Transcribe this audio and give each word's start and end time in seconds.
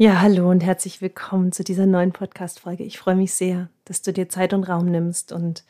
Ja, 0.00 0.20
hallo 0.20 0.48
und 0.48 0.62
herzlich 0.62 1.02
willkommen 1.02 1.50
zu 1.50 1.64
dieser 1.64 1.84
neuen 1.84 2.12
Podcast-Folge. 2.12 2.84
Ich 2.84 3.00
freue 3.00 3.16
mich 3.16 3.34
sehr, 3.34 3.68
dass 3.84 4.00
du 4.00 4.12
dir 4.12 4.28
Zeit 4.28 4.52
und 4.52 4.62
Raum 4.62 4.84
nimmst. 4.84 5.32
Und 5.32 5.64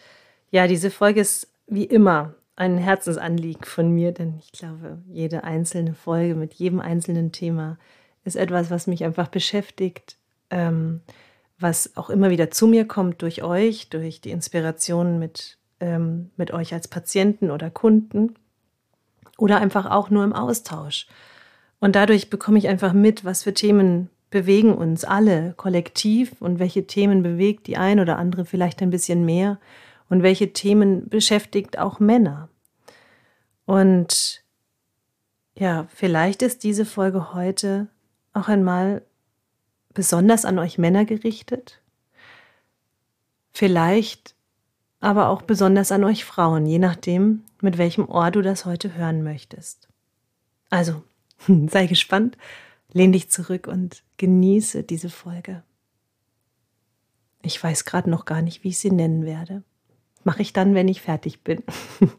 ja, 0.50 0.66
diese 0.66 0.90
Folge 0.90 1.22
ist 1.22 1.48
wie 1.66 1.84
immer 1.84 2.34
ein 2.54 2.76
Herzensanliegen 2.76 3.64
von 3.64 3.90
mir, 3.90 4.12
denn 4.12 4.34
ich 4.38 4.52
glaube, 4.52 4.98
jede 5.08 5.44
einzelne 5.44 5.94
Folge 5.94 6.34
mit 6.34 6.52
jedem 6.52 6.78
einzelnen 6.78 7.32
Thema 7.32 7.78
ist 8.22 8.36
etwas, 8.36 8.70
was 8.70 8.86
mich 8.86 9.02
einfach 9.02 9.28
beschäftigt, 9.28 10.18
ähm, 10.50 11.00
was 11.58 11.96
auch 11.96 12.10
immer 12.10 12.28
wieder 12.28 12.50
zu 12.50 12.66
mir 12.66 12.86
kommt 12.86 13.22
durch 13.22 13.42
euch, 13.42 13.88
durch 13.88 14.20
die 14.20 14.30
Inspiration 14.30 15.18
mit, 15.18 15.56
ähm, 15.80 16.32
mit 16.36 16.50
euch 16.50 16.74
als 16.74 16.86
Patienten 16.86 17.50
oder 17.50 17.70
Kunden 17.70 18.34
oder 19.38 19.58
einfach 19.58 19.86
auch 19.86 20.10
nur 20.10 20.22
im 20.22 20.34
Austausch. 20.34 21.06
Und 21.80 21.96
dadurch 21.96 22.28
bekomme 22.28 22.58
ich 22.58 22.68
einfach 22.68 22.92
mit, 22.92 23.24
was 23.24 23.44
für 23.44 23.54
Themen 23.54 24.10
bewegen 24.30 24.74
uns 24.74 25.04
alle 25.04 25.54
kollektiv 25.56 26.40
und 26.40 26.58
welche 26.58 26.86
Themen 26.86 27.22
bewegt 27.22 27.66
die 27.66 27.76
ein 27.76 28.00
oder 28.00 28.18
andere 28.18 28.44
vielleicht 28.44 28.82
ein 28.82 28.90
bisschen 28.90 29.24
mehr 29.24 29.58
und 30.08 30.22
welche 30.22 30.52
Themen 30.52 31.08
beschäftigt 31.08 31.78
auch 31.78 32.00
Männer. 32.00 32.48
Und 33.64 34.42
ja, 35.54 35.86
vielleicht 35.88 36.42
ist 36.42 36.62
diese 36.62 36.84
Folge 36.84 37.34
heute 37.34 37.88
auch 38.32 38.48
einmal 38.48 39.02
besonders 39.94 40.44
an 40.44 40.58
euch 40.58 40.78
Männer 40.78 41.04
gerichtet. 41.04 41.80
Vielleicht 43.52 44.34
aber 45.00 45.28
auch 45.28 45.42
besonders 45.42 45.90
an 45.90 46.04
euch 46.04 46.24
Frauen, 46.24 46.66
je 46.66 46.78
nachdem, 46.78 47.44
mit 47.60 47.78
welchem 47.78 48.08
Ohr 48.08 48.30
du 48.30 48.42
das 48.42 48.64
heute 48.64 48.94
hören 48.94 49.22
möchtest. 49.22 49.88
Also, 50.70 51.02
sei 51.68 51.86
gespannt 51.86 52.36
Lehn 52.92 53.12
dich 53.12 53.30
zurück 53.30 53.66
und 53.66 54.02
genieße 54.16 54.82
diese 54.82 55.10
Folge. 55.10 55.62
Ich 57.42 57.62
weiß 57.62 57.84
gerade 57.84 58.10
noch 58.10 58.24
gar 58.24 58.42
nicht, 58.42 58.64
wie 58.64 58.68
ich 58.68 58.78
sie 58.78 58.90
nennen 58.90 59.24
werde. 59.24 59.62
Mache 60.24 60.42
ich 60.42 60.52
dann, 60.52 60.74
wenn 60.74 60.88
ich 60.88 61.00
fertig 61.00 61.42
bin. 61.42 61.62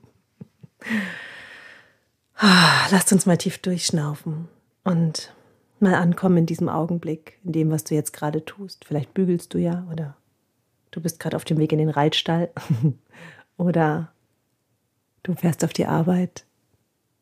Ah, 2.42 2.88
lasst 2.90 3.12
uns 3.12 3.26
mal 3.26 3.38
tief 3.38 3.58
durchschnaufen 3.58 4.48
und 4.86 5.34
mal 5.82 5.96
ankommen 5.96 6.38
in 6.38 6.46
diesem 6.46 6.70
Augenblick, 6.70 7.38
in 7.44 7.52
dem, 7.52 7.70
was 7.70 7.84
du 7.84 7.96
jetzt 7.96 8.14
gerade 8.14 8.46
tust. 8.46 8.86
Vielleicht 8.86 9.14
bügelst 9.14 9.54
du 9.54 9.58
ja 9.58 9.86
oder 9.92 10.16
du 10.92 11.02
bist 11.02 11.20
gerade 11.20 11.36
auf 11.36 11.44
dem 11.44 11.58
Weg 11.58 11.74
in 11.74 11.80
den 11.80 11.90
Reitstall 11.90 12.50
oder 13.58 14.14
du 15.24 15.36
fährst 15.36 15.66
auf 15.66 15.74
die 15.74 15.86
Arbeit. 15.86 16.46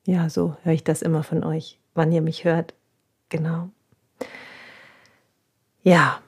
Ja, 0.05 0.29
so 0.29 0.55
höre 0.61 0.73
ich 0.73 0.83
das 0.83 1.01
immer 1.01 1.23
von 1.23 1.43
euch, 1.43 1.79
wann 1.95 2.11
ihr 2.11 2.21
mich 2.21 2.43
hört. 2.43 2.75
Genau. 3.29 3.69
Ja. 5.83 6.21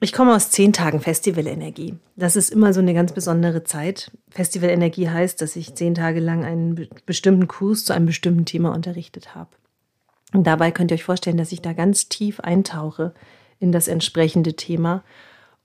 Ich 0.00 0.12
komme 0.12 0.34
aus 0.34 0.50
zehn 0.50 0.72
Tagen 0.72 1.00
Festivalenergie. 1.00 1.96
Das 2.14 2.36
ist 2.36 2.50
immer 2.50 2.72
so 2.72 2.80
eine 2.80 2.94
ganz 2.94 3.12
besondere 3.12 3.64
Zeit. 3.64 4.12
Festivalenergie 4.30 5.08
heißt, 5.08 5.40
dass 5.40 5.56
ich 5.56 5.74
zehn 5.74 5.94
Tage 5.94 6.20
lang 6.20 6.44
einen 6.44 6.88
bestimmten 7.04 7.48
Kurs 7.48 7.84
zu 7.84 7.92
einem 7.92 8.06
bestimmten 8.06 8.44
Thema 8.44 8.72
unterrichtet 8.72 9.34
habe. 9.34 9.50
Und 10.32 10.46
dabei 10.46 10.70
könnt 10.70 10.90
ihr 10.90 10.94
euch 10.94 11.04
vorstellen, 11.04 11.36
dass 11.36 11.52
ich 11.52 11.62
da 11.62 11.72
ganz 11.72 12.08
tief 12.08 12.38
eintauche 12.40 13.12
in 13.58 13.72
das 13.72 13.88
entsprechende 13.88 14.54
Thema 14.54 15.02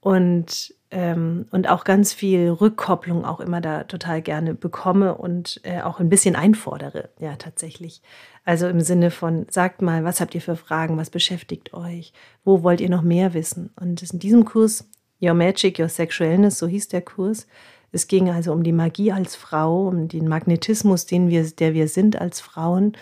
und 0.04 0.74
ähm, 0.90 1.46
und 1.50 1.68
auch 1.68 1.82
ganz 1.82 2.12
viel 2.12 2.50
Rückkopplung 2.50 3.24
auch 3.24 3.40
immer 3.40 3.62
da 3.62 3.84
total 3.84 4.20
gerne 4.20 4.54
bekomme 4.54 5.14
und 5.14 5.60
äh, 5.64 5.80
auch 5.80 5.98
ein 5.98 6.10
bisschen 6.10 6.36
einfordere, 6.36 7.08
ja, 7.18 7.36
tatsächlich. 7.36 8.02
Also 8.44 8.68
im 8.68 8.80
Sinne 8.82 9.10
von, 9.10 9.46
sagt 9.48 9.80
mal, 9.80 10.04
was 10.04 10.20
habt 10.20 10.34
ihr 10.34 10.42
für 10.42 10.56
Fragen, 10.56 10.98
was 10.98 11.08
beschäftigt 11.08 11.72
euch, 11.72 12.12
wo 12.44 12.62
wollt 12.62 12.82
ihr 12.82 12.90
noch 12.90 13.00
mehr 13.00 13.32
wissen? 13.32 13.70
Und 13.80 14.02
in 14.12 14.18
diesem 14.18 14.44
Kurs, 14.44 14.88
Your 15.22 15.32
Magic, 15.32 15.78
Your 15.80 15.88
Sexualness, 15.88 16.58
so 16.58 16.66
hieß 16.66 16.88
der 16.88 17.00
Kurs, 17.00 17.46
es 17.90 18.06
ging 18.06 18.28
also 18.28 18.52
um 18.52 18.62
die 18.62 18.72
Magie 18.72 19.10
als 19.10 19.36
Frau, 19.36 19.88
um 19.88 20.08
den 20.08 20.28
Magnetismus, 20.28 21.06
den 21.06 21.30
wir, 21.30 21.50
der 21.50 21.72
wir 21.72 21.88
sind 21.88 22.20
als 22.20 22.40
Frauen. 22.40 22.92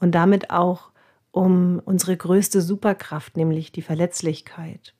Und 0.00 0.14
damit 0.14 0.50
auch 0.50 0.90
um 1.30 1.80
unsere 1.84 2.16
größte 2.16 2.62
Superkraft, 2.62 3.36
nämlich 3.36 3.70
die 3.70 3.82
Verletzlichkeit 3.82 4.94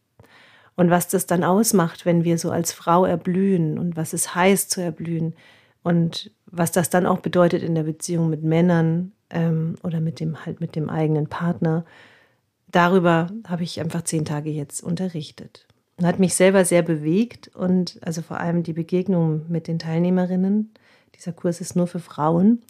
und 0.79 0.91
was 0.91 1.09
das 1.09 1.27
dann 1.27 1.43
ausmacht, 1.43 2.07
wenn 2.07 2.23
wir 2.23 2.39
so 2.39 2.53
als 2.53 2.71
Frau 2.71 3.05
erblühen 3.05 3.81
und 3.81 3.97
was 3.97 4.13
es 4.13 4.37
heißt 4.37 4.71
zu 4.71 4.81
erblühen 4.81 5.35
und 5.83 6.31
was 6.47 6.71
das 6.71 6.89
dann 6.89 7.05
auch 7.05 7.19
bedeutet 7.19 7.65
in 7.65 7.75
der 7.75 7.83
Beziehung 7.83 8.31
mit 8.31 8.45
Männern 8.45 9.11
ähm, 9.31 9.75
oder 9.83 9.99
mit 9.99 10.21
dem 10.21 10.47
halt 10.47 10.61
mit 10.61 10.77
dem 10.77 10.89
eigenen 10.89 11.27
Partner. 11.27 11.85
Darüber 12.69 13.27
habe 13.49 13.65
ich 13.65 13.81
einfach 13.81 14.03
zehn 14.03 14.25
Tage 14.25 14.51
jetzt 14.51 14.81
unterrichtet 14.81 15.67
und 15.97 16.07
hat 16.07 16.21
mich 16.21 16.35
selber 16.35 16.65
sehr 16.65 16.83
bewegt 16.83 17.51
und 17.57 17.99
also 18.03 18.23
vor 18.23 18.39
allem 18.39 18.63
die 18.63 18.73
Begegnung 18.73 19.47
mit 19.49 19.67
den 19.67 19.81
Teilnehmerinnen. 19.81 20.71
Dieser 21.17 21.33
Kurs 21.33 21.61
ist 21.61 21.75
nur 21.75 21.89
für 21.89 21.99
Frauen 21.99 22.63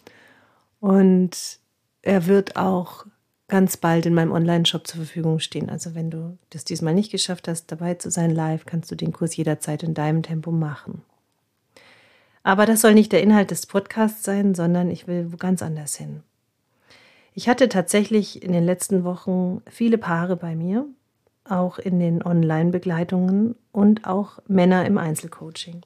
und 0.80 1.58
er 2.00 2.24
wird 2.24 2.56
auch 2.56 3.04
ganz 3.48 3.78
bald 3.78 4.06
in 4.06 4.14
meinem 4.14 4.32
Online-Shop 4.32 4.86
zur 4.86 4.98
Verfügung 4.98 5.40
stehen. 5.40 5.70
Also 5.70 5.94
wenn 5.94 6.10
du 6.10 6.38
das 6.50 6.64
diesmal 6.64 6.94
nicht 6.94 7.10
geschafft 7.10 7.48
hast, 7.48 7.72
dabei 7.72 7.94
zu 7.94 8.10
sein 8.10 8.30
live, 8.30 8.66
kannst 8.66 8.90
du 8.90 8.94
den 8.94 9.12
Kurs 9.12 9.36
jederzeit 9.36 9.82
in 9.82 9.94
deinem 9.94 10.22
Tempo 10.22 10.50
machen. 10.50 11.02
Aber 12.42 12.66
das 12.66 12.82
soll 12.82 12.94
nicht 12.94 13.12
der 13.12 13.22
Inhalt 13.22 13.50
des 13.50 13.66
Podcasts 13.66 14.22
sein, 14.22 14.54
sondern 14.54 14.90
ich 14.90 15.06
will 15.06 15.30
ganz 15.38 15.62
anders 15.62 15.96
hin. 15.96 16.22
Ich 17.34 17.48
hatte 17.48 17.68
tatsächlich 17.68 18.42
in 18.42 18.52
den 18.52 18.64
letzten 18.64 19.04
Wochen 19.04 19.62
viele 19.68 19.96
Paare 19.96 20.36
bei 20.36 20.54
mir, 20.54 20.86
auch 21.44 21.78
in 21.78 21.98
den 21.98 22.22
Online-Begleitungen 22.22 23.54
und 23.72 24.06
auch 24.06 24.40
Männer 24.46 24.84
im 24.86 24.98
Einzelcoaching. 24.98 25.82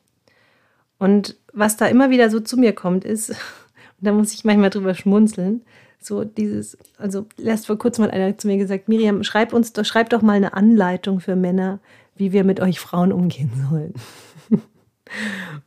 Und 0.99 1.37
was 1.53 1.77
da 1.77 1.87
immer 1.87 2.11
wieder 2.11 2.31
so 2.31 2.41
zu 2.41 2.57
mir 2.57 2.73
kommt, 2.75 3.05
ist, 3.05 3.31
und 3.31 3.37
da 4.01 4.13
muss 4.13 4.33
ich 4.33 4.45
manchmal 4.45 4.71
drüber 4.71 4.95
schmunzeln, 4.95 5.63
so 6.05 6.25
dieses, 6.25 6.79
also 6.99 7.27
erst 7.43 7.67
vor 7.67 7.79
kurzem 7.79 8.05
hat 8.05 8.13
einer 8.13 8.37
zu 8.37 8.47
mir 8.47 8.57
gesagt, 8.57 8.89
Miriam, 8.89 9.25
schreib 9.25 9.53
uns 9.53 9.73
doch, 9.73 9.85
schreib 9.85 10.11
doch 10.11 10.23
mal 10.23 10.35
eine 10.35 10.55
Anleitung 10.55 11.21
für 11.21 11.37
Männer, 11.37 11.81
wie 12.17 12.33
wir 12.33 12.45
mit 12.45 12.61
euch 12.61 12.81
Frauen 12.81 13.13
umgehen 13.13 13.51
sollen. 13.71 13.95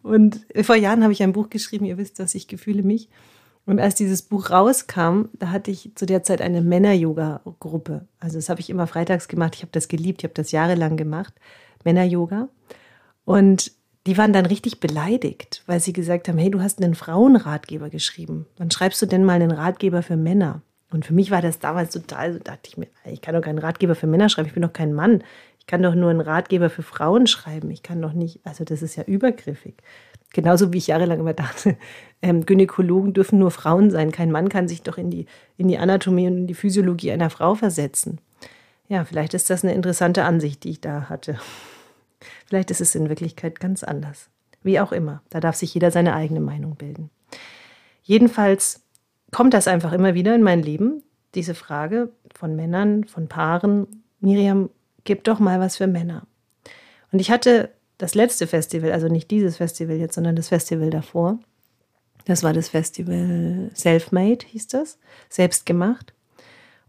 Und 0.04 0.46
vor 0.62 0.76
Jahren 0.76 1.04
habe 1.04 1.14
ich 1.14 1.24
ein 1.24 1.34
Buch 1.34 1.50
geschrieben, 1.50 1.86
ihr 1.86 1.98
wisst, 1.98 2.20
dass 2.20 2.36
ich 2.36 2.48
gefühle 2.48 2.84
mich. 2.84 3.10
Und 3.66 3.80
als 3.80 3.96
dieses 3.96 4.22
Buch 4.22 4.52
rauskam, 4.52 5.24
da 5.34 5.50
hatte 5.50 5.72
ich 5.72 5.92
zu 5.96 6.06
der 6.06 6.24
Zeit 6.24 6.42
eine 6.42 6.62
Männer-Yoga-Gruppe. 6.62 8.08
Also 8.20 8.38
das 8.38 8.50
habe 8.50 8.60
ich 8.60 8.70
immer 8.70 8.86
freitags 8.86 9.28
gemacht. 9.28 9.56
Ich 9.56 9.62
habe 9.62 9.72
das 9.72 9.88
geliebt, 9.88 10.22
ich 10.22 10.26
habe 10.26 10.36
das 10.36 10.52
jahrelang 10.52 10.98
gemacht. 10.98 11.34
Männer-Yoga. 11.84 12.50
Und 13.26 13.72
die 14.08 14.18
waren 14.18 14.34
dann 14.34 14.46
richtig 14.46 14.80
beleidigt, 14.80 15.64
weil 15.66 15.80
sie 15.80 15.94
gesagt 15.94 16.28
haben, 16.28 16.38
hey, 16.38 16.52
du 16.52 16.62
hast 16.62 16.82
einen 16.82 16.96
Frauenratgeber 16.96 17.90
geschrieben. 17.90 18.46
Wann 18.58 18.72
schreibst 18.72 19.02
du 19.02 19.06
denn 19.06 19.24
mal 19.24 19.42
einen 19.42 19.52
Ratgeber 19.52 20.04
für 20.04 20.18
Männer? 20.18 20.62
Und 20.92 21.06
für 21.06 21.14
mich 21.14 21.32
war 21.32 21.42
das 21.42 21.60
damals 21.60 21.92
total, 21.92 22.34
so 22.34 22.40
dachte 22.40 22.70
ich 22.70 22.78
mir, 22.78 22.88
ich 23.06 23.22
kann 23.22 23.34
doch 23.34 23.42
keinen 23.42 23.58
Ratgeber 23.58 23.96
für 23.96 24.08
Männer 24.08 24.30
schreiben, 24.30 24.48
ich 24.48 24.54
bin 24.54 24.64
doch 24.64 24.74
kein 24.74 24.94
Mann. 24.94 25.24
Ich 25.60 25.68
kann 25.68 25.82
doch 25.82 25.96
nur 25.96 26.12
einen 26.12 26.22
Ratgeber 26.22 26.70
für 26.70 26.84
Frauen 26.84 27.26
schreiben. 27.26 27.72
Ich 27.72 27.82
kann 27.82 28.00
doch 28.00 28.14
nicht, 28.14 28.40
also 28.44 28.64
das 28.64 28.84
ist 28.84 28.96
ja 28.98 29.04
übergriffig. 29.04 29.74
Genauso 30.32 30.72
wie 30.72 30.78
ich 30.78 30.88
jahrelang 30.88 31.20
immer 31.20 31.34
dachte, 31.34 31.76
ähm, 32.22 32.46
Gynäkologen 32.46 33.14
dürfen 33.14 33.40
nur 33.40 33.50
Frauen 33.50 33.90
sein. 33.90 34.12
Kein 34.12 34.32
Mann 34.32 34.50
kann 34.50 34.68
sich 34.68 34.84
doch 34.84 35.00
in 35.00 35.10
die, 35.10 35.26
in 35.58 35.68
die 35.68 35.80
Anatomie 35.80 36.28
und 36.28 36.38
in 36.38 36.48
die 36.48 36.54
Physiologie 36.54 37.12
einer 37.12 37.32
Frau 37.32 37.56
versetzen. 37.56 38.20
Ja, 38.88 39.06
vielleicht 39.06 39.34
ist 39.34 39.50
das 39.50 39.64
eine 39.64 39.74
interessante 39.74 40.24
Ansicht, 40.24 40.64
die 40.64 40.70
ich 40.70 40.82
da 40.82 41.10
hatte. 41.10 41.40
Vielleicht 42.46 42.72
ist 42.72 42.82
es 42.82 42.96
in 42.96 43.10
Wirklichkeit 43.10 43.60
ganz 43.60 43.84
anders. 43.84 44.30
Wie 44.64 44.80
auch 44.80 44.92
immer, 44.92 45.22
da 45.30 45.40
darf 45.40 45.56
sich 45.56 45.74
jeder 45.74 45.92
seine 45.92 46.16
eigene 46.16 46.40
Meinung 46.40 46.76
bilden. 46.76 47.10
Jedenfalls 48.02 48.84
kommt 49.32 49.54
das 49.54 49.68
einfach 49.68 49.94
immer 49.94 50.14
wieder 50.14 50.34
in 50.36 50.44
mein 50.44 50.62
Leben, 50.62 51.04
diese 51.34 51.56
Frage 51.56 52.12
von 52.34 52.56
Männern, 52.56 53.04
von 53.04 53.28
Paaren. 53.28 54.04
Miriam, 54.20 54.70
gib 55.04 55.24
doch 55.24 55.40
mal 55.40 55.60
was 55.60 55.78
für 55.78 55.88
Männer. 55.88 56.26
Und 57.12 57.20
ich 57.20 57.32
hatte 57.32 57.72
das 57.98 58.16
letzte 58.16 58.48
Festival, 58.48 58.92
also 58.92 59.08
nicht 59.08 59.32
dieses 59.32 59.58
Festival 59.58 59.98
jetzt, 59.98 60.16
sondern 60.16 60.36
das 60.36 60.50
Festival 60.50 60.90
davor. 60.90 61.40
Das 62.26 62.44
war 62.44 62.54
das 62.54 62.70
Festival 62.70 63.70
Selfmade, 63.74 64.46
hieß 64.48 64.68
das, 64.68 65.00
selbst 65.30 65.66
gemacht. 65.66 66.14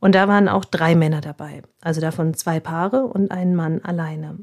Und 0.00 0.14
da 0.14 0.28
waren 0.28 0.48
auch 0.48 0.64
drei 0.64 0.94
Männer 0.94 1.20
dabei, 1.20 1.62
also 1.80 2.00
davon 2.00 2.34
zwei 2.34 2.60
Paare 2.60 3.04
und 3.04 3.30
ein 3.30 3.54
Mann 3.54 3.82
alleine. 3.82 4.38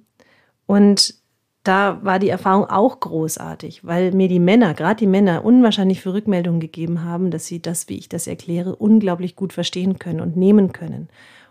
Und 0.65 1.15
da 1.63 1.99
war 2.03 2.19
die 2.19 2.29
Erfahrung 2.29 2.65
auch 2.65 2.99
großartig, 2.99 3.85
weil 3.85 4.11
mir 4.11 4.27
die 4.27 4.39
Männer, 4.39 4.73
gerade 4.73 4.97
die 4.97 5.07
Männer, 5.07 5.45
unwahrscheinlich 5.45 6.01
für 6.01 6.13
Rückmeldungen 6.13 6.59
gegeben 6.59 7.03
haben, 7.03 7.31
dass 7.31 7.45
sie 7.45 7.61
das, 7.61 7.87
wie 7.87 7.97
ich 7.97 8.09
das 8.09 8.27
erkläre, 8.27 8.75
unglaublich 8.75 9.35
gut 9.35 9.53
verstehen 9.53 9.97
können 9.97 10.19
und 10.19 10.35
nehmen 10.35 10.73
können. 10.73 11.09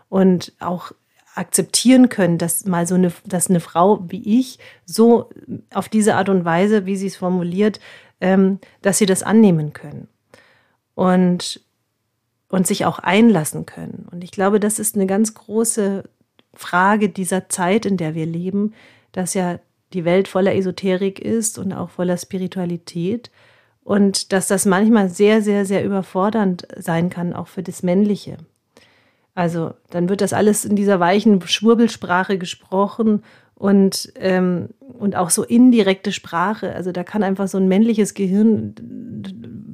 Und 0.09 0.53
auch 0.59 0.91
akzeptieren 1.35 2.09
können, 2.09 2.37
dass 2.37 2.65
mal 2.65 2.85
so 2.85 2.93
eine, 2.93 3.11
dass 3.25 3.49
eine 3.49 3.59
Frau 3.59 4.03
wie 4.07 4.39
ich 4.39 4.59
so 4.85 5.31
auf 5.73 5.89
diese 5.89 6.15
Art 6.15 6.29
und 6.29 6.45
Weise, 6.45 6.85
wie 6.85 6.95
sie 6.95 7.07
es 7.07 7.15
formuliert, 7.15 7.79
ähm, 8.21 8.59
dass 8.83 8.99
sie 8.99 9.07
das 9.07 9.23
annehmen 9.23 9.73
können. 9.73 10.07
Und 10.93 11.61
und 12.53 12.67
sich 12.67 12.85
auch 12.85 12.99
einlassen 12.99 13.65
können. 13.65 14.07
Und 14.11 14.23
ich 14.23 14.29
glaube, 14.29 14.59
das 14.59 14.77
ist 14.77 14.93
eine 14.93 15.07
ganz 15.07 15.33
große 15.33 16.03
Frage 16.53 17.09
dieser 17.09 17.49
Zeit, 17.49 17.83
in 17.83 17.97
der 17.97 18.13
wir 18.13 18.27
leben, 18.27 18.75
dass 19.13 19.33
ja 19.33 19.59
die 19.93 20.05
Welt 20.05 20.27
voller 20.27 20.53
Esoterik 20.53 21.19
ist 21.19 21.57
und 21.57 21.71
auch 21.71 21.89
voller 21.89 22.17
Spiritualität 22.17 23.31
und 23.83 24.33
dass 24.33 24.47
das 24.47 24.65
manchmal 24.65 25.09
sehr, 25.09 25.41
sehr, 25.41 25.65
sehr 25.65 25.85
überfordernd 25.85 26.67
sein 26.77 27.09
kann, 27.09 27.33
auch 27.33 27.47
für 27.47 27.63
das 27.63 27.83
Männliche. 27.83 28.37
Also 29.35 29.73
dann 29.89 30.09
wird 30.09 30.21
das 30.21 30.33
alles 30.33 30.65
in 30.65 30.75
dieser 30.75 30.99
weichen 30.99 31.41
Schwurbelsprache 31.41 32.37
gesprochen 32.37 33.23
und, 33.55 34.11
ähm, 34.15 34.69
und 34.79 35.15
auch 35.15 35.29
so 35.29 35.43
indirekte 35.43 36.11
Sprache. 36.11 36.73
Also 36.75 36.91
da 36.91 37.03
kann 37.03 37.23
einfach 37.23 37.47
so 37.47 37.57
ein 37.57 37.67
männliches 37.67 38.13
Gehirn 38.13 38.75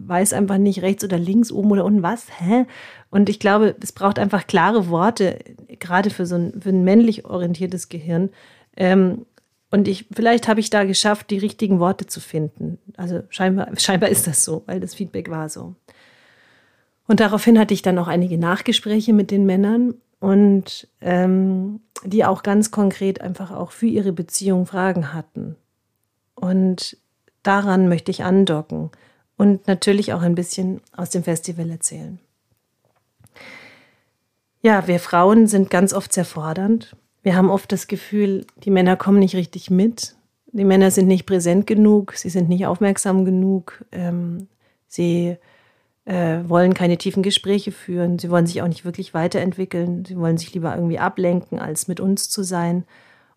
weiß 0.09 0.33
einfach 0.33 0.57
nicht 0.57 0.81
rechts 0.81 1.03
oder 1.03 1.17
links, 1.17 1.51
oben 1.51 1.71
oder 1.71 1.85
unten 1.85 2.03
was. 2.03 2.27
Hä? 2.39 2.65
Und 3.11 3.29
ich 3.29 3.39
glaube, 3.39 3.75
es 3.81 3.91
braucht 3.91 4.19
einfach 4.19 4.47
klare 4.47 4.89
Worte, 4.89 5.39
gerade 5.79 6.09
für 6.09 6.25
so 6.25 6.35
ein, 6.35 6.61
für 6.61 6.69
ein 6.69 6.83
männlich 6.83 7.25
orientiertes 7.25 7.89
Gehirn. 7.89 8.29
Ähm, 8.79 9.25
und 9.71 9.87
ich, 9.87 10.07
vielleicht 10.11 10.47
habe 10.47 10.59
ich 10.59 10.71
da 10.71 10.83
geschafft, 10.83 11.29
die 11.29 11.37
richtigen 11.37 11.79
Worte 11.79 12.07
zu 12.07 12.19
finden. 12.19 12.79
Also 12.97 13.21
scheinbar, 13.29 13.69
scheinbar 13.77 14.09
ist 14.09 14.25
das 14.25 14.43
so, 14.43 14.63
weil 14.65 14.79
das 14.79 14.95
Feedback 14.95 15.29
war 15.29 15.49
so. 15.49 15.75
Und 17.07 17.19
daraufhin 17.19 17.59
hatte 17.59 17.73
ich 17.73 17.81
dann 17.81 17.99
auch 17.99 18.07
einige 18.07 18.37
Nachgespräche 18.37 19.13
mit 19.13 19.31
den 19.31 19.45
Männern 19.45 19.95
und 20.19 20.87
ähm, 21.01 21.81
die 22.03 22.25
auch 22.25 22.43
ganz 22.43 22.71
konkret 22.71 23.21
einfach 23.21 23.51
auch 23.51 23.71
für 23.71 23.87
ihre 23.87 24.13
Beziehung 24.13 24.65
Fragen 24.65 25.13
hatten. 25.13 25.55
Und 26.35 26.97
daran 27.43 27.89
möchte 27.89 28.11
ich 28.11 28.23
andocken 28.23 28.91
und 29.37 29.67
natürlich 29.67 30.13
auch 30.13 30.21
ein 30.21 30.35
bisschen 30.35 30.81
aus 30.95 31.09
dem 31.09 31.23
Festival 31.23 31.69
erzählen. 31.69 32.19
Ja, 34.61 34.87
wir 34.87 34.99
Frauen 34.99 35.47
sind 35.47 35.69
ganz 35.69 35.93
oft 35.93 36.11
sehr 36.11 36.25
fordernd. 36.25 36.95
Wir 37.21 37.35
haben 37.35 37.49
oft 37.49 37.71
das 37.71 37.87
Gefühl, 37.87 38.45
die 38.63 38.71
Männer 38.71 38.95
kommen 38.95 39.19
nicht 39.19 39.35
richtig 39.35 39.69
mit. 39.69 40.15
Die 40.51 40.63
Männer 40.63 40.89
sind 40.89 41.07
nicht 41.07 41.25
präsent 41.25 41.67
genug, 41.67 42.13
sie 42.13 42.29
sind 42.29 42.49
nicht 42.49 42.65
aufmerksam 42.65 43.23
genug, 43.23 43.85
ähm, 43.91 44.47
sie 44.87 45.37
äh, 46.05 46.39
wollen 46.47 46.73
keine 46.73 46.97
tiefen 46.97 47.21
Gespräche 47.21 47.71
führen, 47.71 48.17
sie 48.17 48.31
wollen 48.31 48.47
sich 48.47 48.61
auch 48.61 48.67
nicht 48.67 48.83
wirklich 48.83 49.13
weiterentwickeln, 49.13 50.05
sie 50.05 50.17
wollen 50.17 50.37
sich 50.37 50.53
lieber 50.53 50.73
irgendwie 50.73 50.97
ablenken, 50.97 51.59
als 51.59 51.87
mit 51.87 51.99
uns 51.99 52.29
zu 52.29 52.41
sein. 52.43 52.85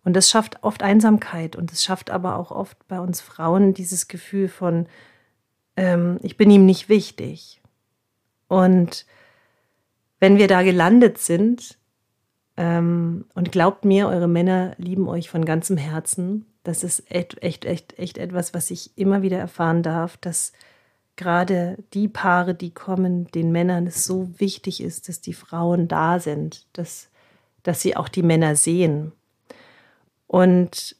Und 0.04 0.14
das 0.14 0.30
schafft 0.30 0.62
oft 0.62 0.82
Einsamkeit 0.82 1.54
und 1.54 1.70
es 1.70 1.84
schafft 1.84 2.10
aber 2.10 2.36
auch 2.36 2.50
oft 2.50 2.76
bei 2.88 2.98
uns 2.98 3.20
Frauen 3.20 3.74
dieses 3.74 4.08
Gefühl 4.08 4.48
von, 4.48 4.86
ähm, 5.76 6.18
ich 6.22 6.36
bin 6.36 6.50
ihm 6.50 6.64
nicht 6.64 6.88
wichtig. 6.88 7.60
Und 8.48 9.06
wenn 10.18 10.38
wir 10.38 10.48
da 10.48 10.62
gelandet 10.62 11.18
sind, 11.18 11.78
ähm, 12.56 13.24
und 13.34 13.52
glaubt 13.52 13.84
mir, 13.84 14.08
eure 14.08 14.28
Männer 14.28 14.74
lieben 14.76 15.08
euch 15.08 15.30
von 15.30 15.44
ganzem 15.44 15.76
Herzen, 15.76 16.46
das 16.64 16.84
ist 16.84 17.10
echt, 17.10 17.42
echt, 17.42 17.64
echt, 17.64 17.98
echt 17.98 18.18
etwas, 18.18 18.54
was 18.54 18.70
ich 18.70 18.96
immer 18.96 19.22
wieder 19.22 19.38
erfahren 19.38 19.82
darf, 19.82 20.16
dass 20.16 20.52
gerade 21.16 21.78
die 21.92 22.08
Paare, 22.08 22.54
die 22.54 22.72
kommen, 22.72 23.26
den 23.32 23.52
Männern 23.52 23.86
es 23.86 24.04
so 24.04 24.28
wichtig 24.38 24.82
ist, 24.82 25.08
dass 25.08 25.20
die 25.20 25.34
Frauen 25.34 25.88
da 25.88 26.18
sind, 26.20 26.66
dass, 26.72 27.10
dass 27.62 27.80
sie 27.80 27.96
auch 27.96 28.08
die 28.08 28.22
Männer 28.22 28.56
sehen. 28.56 29.12
Und 30.26 30.96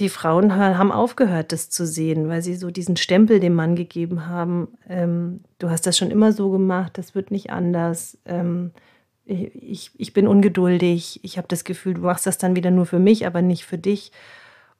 die 0.00 0.08
Frauen 0.08 0.56
haben 0.56 0.90
aufgehört, 0.90 1.52
das 1.52 1.70
zu 1.70 1.86
sehen, 1.86 2.28
weil 2.28 2.42
sie 2.42 2.56
so 2.56 2.70
diesen 2.70 2.96
Stempel 2.96 3.38
dem 3.38 3.54
Mann 3.54 3.76
gegeben 3.76 4.26
haben. 4.26 4.68
Ähm, 4.88 5.40
du 5.58 5.70
hast 5.70 5.86
das 5.86 5.96
schon 5.96 6.10
immer 6.10 6.32
so 6.32 6.50
gemacht, 6.50 6.98
das 6.98 7.14
wird 7.14 7.30
nicht 7.30 7.50
anders. 7.50 8.18
Ähm, 8.24 8.72
ich, 9.24 9.90
ich 9.96 10.12
bin 10.12 10.26
ungeduldig. 10.26 11.20
Ich 11.22 11.38
habe 11.38 11.48
das 11.48 11.64
Gefühl, 11.64 11.94
du 11.94 12.02
machst 12.02 12.26
das 12.26 12.38
dann 12.38 12.56
wieder 12.56 12.70
nur 12.70 12.86
für 12.86 12.98
mich, 12.98 13.26
aber 13.26 13.42
nicht 13.42 13.64
für 13.64 13.78
dich. 13.78 14.12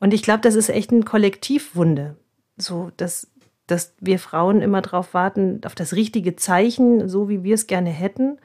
Und 0.00 0.12
ich 0.12 0.22
glaube, 0.22 0.40
das 0.40 0.54
ist 0.54 0.68
echt 0.68 0.90
ein 0.90 1.04
Kollektivwunde. 1.04 2.16
So, 2.56 2.90
dass 2.96 3.32
dass 3.66 3.94
wir 4.00 4.18
Frauen 4.18 4.60
immer 4.60 4.82
darauf 4.82 5.14
warten, 5.14 5.60
auf 5.64 5.74
das 5.74 5.94
richtige 5.94 6.36
Zeichen, 6.36 7.08
so 7.08 7.28
wie 7.28 7.42
wir 7.42 7.54
es 7.54 7.66
gerne 7.66 7.90
hätten. 7.90 8.38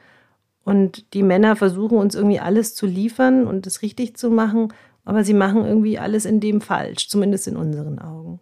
Und 0.64 1.12
die 1.14 1.22
Männer 1.22 1.56
versuchen 1.56 1.98
uns 1.98 2.14
irgendwie 2.14 2.40
alles 2.40 2.74
zu 2.74 2.86
liefern 2.86 3.46
und 3.46 3.66
es 3.66 3.82
richtig 3.82 4.16
zu 4.16 4.30
machen, 4.30 4.72
aber 5.04 5.24
sie 5.24 5.34
machen 5.34 5.64
irgendwie 5.64 5.98
alles 5.98 6.24
in 6.24 6.40
dem 6.40 6.60
falsch, 6.60 7.08
zumindest 7.08 7.48
in 7.48 7.56
unseren 7.56 7.98
Augen. 7.98 8.40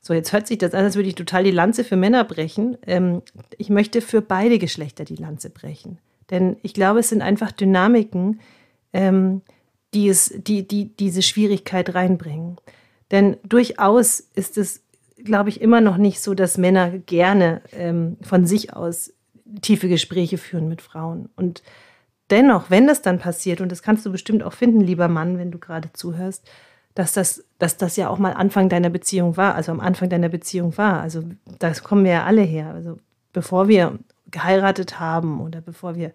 So, 0.00 0.14
jetzt 0.14 0.32
hört 0.32 0.46
sich 0.46 0.58
das 0.58 0.74
an, 0.74 0.84
als 0.84 0.96
würde 0.96 1.08
ich 1.08 1.14
total 1.14 1.44
die 1.44 1.50
Lanze 1.50 1.82
für 1.82 1.96
Männer 1.96 2.24
brechen. 2.24 2.76
Ähm, 2.86 3.22
ich 3.58 3.70
möchte 3.70 4.00
für 4.00 4.20
beide 4.20 4.58
Geschlechter 4.58 5.04
die 5.04 5.16
Lanze 5.16 5.50
brechen. 5.50 5.98
Denn 6.30 6.56
ich 6.62 6.74
glaube, 6.74 7.00
es 7.00 7.08
sind 7.08 7.22
einfach 7.22 7.52
Dynamiken, 7.52 8.40
ähm, 8.92 9.42
die, 9.94 10.08
es, 10.08 10.34
die, 10.36 10.66
die 10.66 10.96
diese 10.96 11.22
Schwierigkeit 11.22 11.94
reinbringen. 11.94 12.56
Denn 13.10 13.36
durchaus 13.44 14.20
ist 14.20 14.58
es 14.58 14.82
glaube 15.16 15.48
ich, 15.50 15.60
immer 15.60 15.80
noch 15.80 15.96
nicht 15.96 16.20
so, 16.20 16.34
dass 16.34 16.58
Männer 16.58 16.90
gerne 16.98 17.62
ähm, 17.72 18.16
von 18.22 18.46
sich 18.46 18.74
aus 18.74 19.12
tiefe 19.62 19.88
Gespräche 19.88 20.38
führen 20.38 20.68
mit 20.68 20.82
Frauen. 20.82 21.28
Und 21.36 21.62
dennoch, 22.30 22.70
wenn 22.70 22.86
das 22.86 23.02
dann 23.02 23.18
passiert, 23.18 23.60
und 23.60 23.70
das 23.70 23.82
kannst 23.82 24.04
du 24.06 24.12
bestimmt 24.12 24.42
auch 24.42 24.52
finden, 24.52 24.80
lieber 24.80 25.08
Mann, 25.08 25.38
wenn 25.38 25.50
du 25.50 25.58
gerade 25.58 25.92
zuhörst, 25.92 26.48
dass 26.94 27.12
das, 27.12 27.44
dass 27.58 27.76
das 27.76 27.96
ja 27.96 28.08
auch 28.08 28.18
mal 28.18 28.32
Anfang 28.32 28.68
deiner 28.68 28.90
Beziehung 28.90 29.36
war, 29.36 29.54
also 29.54 29.70
am 29.70 29.80
Anfang 29.80 30.08
deiner 30.08 30.30
Beziehung 30.30 30.76
war. 30.78 31.00
Also 31.00 31.24
da 31.58 31.72
kommen 31.74 32.04
wir 32.04 32.12
ja 32.12 32.24
alle 32.24 32.42
her. 32.42 32.72
Also 32.72 32.98
bevor 33.32 33.68
wir 33.68 33.98
geheiratet 34.30 35.00
haben 35.00 35.40
oder 35.40 35.60
bevor 35.60 35.96
wir 35.96 36.12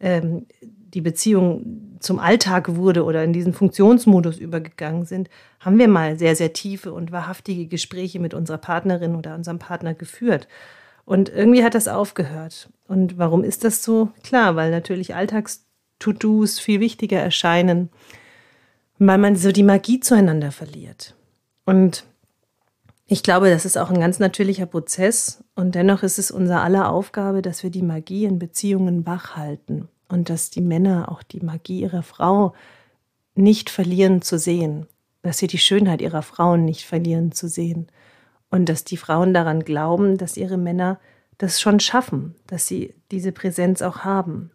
ähm, 0.00 0.46
die 0.60 1.00
Beziehung 1.00 1.96
zum 2.00 2.18
Alltag 2.18 2.74
wurde 2.74 3.04
oder 3.04 3.22
in 3.22 3.32
diesen 3.32 3.52
Funktionsmodus 3.52 4.38
übergegangen 4.38 5.04
sind, 5.04 5.28
haben 5.60 5.78
wir 5.78 5.88
mal 5.88 6.18
sehr, 6.18 6.34
sehr 6.34 6.52
tiefe 6.52 6.92
und 6.92 7.12
wahrhaftige 7.12 7.66
Gespräche 7.66 8.18
mit 8.18 8.34
unserer 8.34 8.58
Partnerin 8.58 9.14
oder 9.14 9.34
unserem 9.34 9.58
Partner 9.58 9.94
geführt. 9.94 10.48
Und 11.04 11.28
irgendwie 11.28 11.64
hat 11.64 11.74
das 11.74 11.88
aufgehört. 11.88 12.70
Und 12.88 13.18
warum 13.18 13.44
ist 13.44 13.64
das 13.64 13.82
so? 13.82 14.10
Klar, 14.22 14.56
weil 14.56 14.70
natürlich 14.70 15.14
Alltags-To-Dos 15.14 16.58
viel 16.58 16.80
wichtiger 16.80 17.18
erscheinen, 17.18 17.90
weil 18.98 19.18
man 19.18 19.36
so 19.36 19.52
die 19.52 19.62
Magie 19.62 20.00
zueinander 20.00 20.52
verliert. 20.52 21.14
Und 21.64 22.04
ich 23.06 23.22
glaube, 23.22 23.50
das 23.50 23.64
ist 23.64 23.76
auch 23.76 23.90
ein 23.90 24.00
ganz 24.00 24.18
natürlicher 24.18 24.66
Prozess. 24.66 25.42
Und 25.60 25.74
dennoch 25.74 26.02
ist 26.02 26.18
es 26.18 26.30
unser 26.30 26.62
aller 26.62 26.90
Aufgabe, 26.90 27.42
dass 27.42 27.62
wir 27.62 27.68
die 27.68 27.82
Magie 27.82 28.24
in 28.24 28.38
Beziehungen 28.38 29.04
wach 29.04 29.36
halten 29.36 29.88
und 30.08 30.30
dass 30.30 30.48
die 30.48 30.62
Männer 30.62 31.12
auch 31.12 31.22
die 31.22 31.40
Magie 31.40 31.82
ihrer 31.82 32.02
Frau 32.02 32.54
nicht 33.34 33.68
verlieren 33.68 34.22
zu 34.22 34.38
sehen, 34.38 34.86
dass 35.20 35.36
sie 35.36 35.48
die 35.48 35.58
Schönheit 35.58 36.00
ihrer 36.00 36.22
Frauen 36.22 36.64
nicht 36.64 36.86
verlieren 36.86 37.32
zu 37.32 37.46
sehen 37.46 37.88
und 38.48 38.70
dass 38.70 38.84
die 38.84 38.96
Frauen 38.96 39.34
daran 39.34 39.62
glauben, 39.62 40.16
dass 40.16 40.38
ihre 40.38 40.56
Männer 40.56 40.98
das 41.36 41.60
schon 41.60 41.78
schaffen, 41.78 42.36
dass 42.46 42.66
sie 42.66 42.94
diese 43.10 43.30
Präsenz 43.30 43.82
auch 43.82 43.98
haben. 43.98 44.52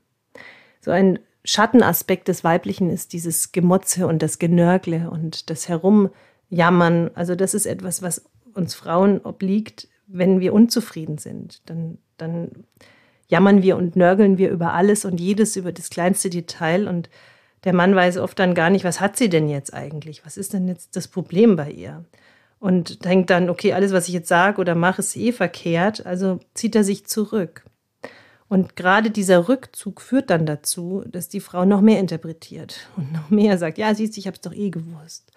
So 0.82 0.90
ein 0.90 1.20
Schattenaspekt 1.44 2.30
des 2.30 2.44
Weiblichen 2.44 2.90
ist 2.90 3.14
dieses 3.14 3.52
Gemotze 3.52 4.08
und 4.08 4.24
das 4.24 4.40
Genörgle 4.40 5.08
und 5.08 5.52
das 5.52 5.70
Herumjammern. 5.70 7.12
Also 7.14 7.36
das 7.36 7.54
ist 7.54 7.68
etwas, 7.68 8.02
was 8.02 8.26
uns 8.56 8.74
Frauen 8.74 9.22
obliegt, 9.22 9.88
wenn 10.08 10.40
wir 10.40 10.54
unzufrieden 10.54 11.18
sind. 11.18 11.62
Dann, 11.70 11.98
dann 12.18 12.52
jammern 13.28 13.62
wir 13.64 13.78
und 13.78 13.96
nörgeln 13.96 14.38
wir 14.38 14.50
über 14.50 14.74
alles 14.74 15.06
und 15.06 15.20
jedes, 15.20 15.56
über 15.56 15.72
das 15.72 15.90
kleinste 15.90 16.30
Detail. 16.30 16.88
Und 16.88 17.10
der 17.64 17.74
Mann 17.74 17.96
weiß 17.96 18.18
oft 18.18 18.38
dann 18.40 18.54
gar 18.54 18.70
nicht, 18.70 18.86
was 18.86 19.02
hat 19.02 19.18
sie 19.18 19.30
denn 19.30 19.50
jetzt 19.50 19.74
eigentlich? 19.74 20.26
Was 20.26 20.38
ist 20.38 20.54
denn 20.54 20.68
jetzt 20.68 20.96
das 20.96 21.08
Problem 21.08 21.56
bei 21.56 21.72
ihr? 21.72 22.06
Und 22.60 23.06
denkt 23.06 23.30
dann, 23.30 23.50
okay, 23.50 23.74
alles, 23.74 23.92
was 23.92 24.08
ich 24.08 24.14
jetzt 24.14 24.30
sage 24.30 24.62
oder 24.62 24.76
mache, 24.76 25.00
ist 25.00 25.16
eh 25.16 25.32
verkehrt. 25.32 26.06
Also 26.06 26.40
zieht 26.54 26.76
er 26.76 26.84
sich 26.84 27.06
zurück. 27.06 27.66
Und 28.48 28.76
gerade 28.76 29.10
dieser 29.10 29.50
Rückzug 29.50 30.02
führt 30.02 30.30
dann 30.30 30.46
dazu, 30.46 31.04
dass 31.08 31.30
die 31.30 31.40
Frau 31.40 31.66
noch 31.66 31.82
mehr 31.82 32.00
interpretiert 32.00 32.88
und 32.96 33.12
noch 33.12 33.30
mehr 33.30 33.58
sagt, 33.58 33.78
ja, 33.78 33.94
siehst 33.96 34.16
du, 34.16 34.20
ich 34.20 34.28
habe 34.28 34.36
es 34.36 34.42
doch 34.42 34.54
eh 34.54 34.70
gewusst. 34.70 35.32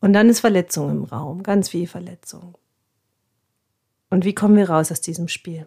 Und 0.00 0.12
dann 0.12 0.28
ist 0.28 0.40
Verletzung 0.40 0.90
im 0.90 1.04
Raum, 1.04 1.42
ganz 1.42 1.68
viel 1.68 1.88
Verletzung. 1.88 2.56
Und 4.10 4.24
wie 4.24 4.34
kommen 4.34 4.56
wir 4.56 4.70
raus 4.70 4.90
aus 4.90 5.00
diesem 5.00 5.28
Spiel? 5.28 5.66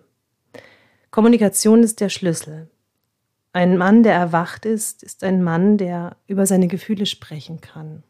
Kommunikation 1.12 1.84
ist 1.84 2.00
der 2.00 2.10
Schlüssel. 2.10 2.70
Ein 3.54 3.78
Mann, 3.78 4.04
der 4.04 4.14
erwacht 4.14 4.66
ist, 4.66 5.04
ist 5.04 5.24
ein 5.24 5.44
Mann, 5.44 5.78
der 5.78 6.16
über 6.28 6.46
seine 6.46 6.68
Gefühle 6.68 7.06
sprechen 7.06 7.60
kann, 7.60 8.04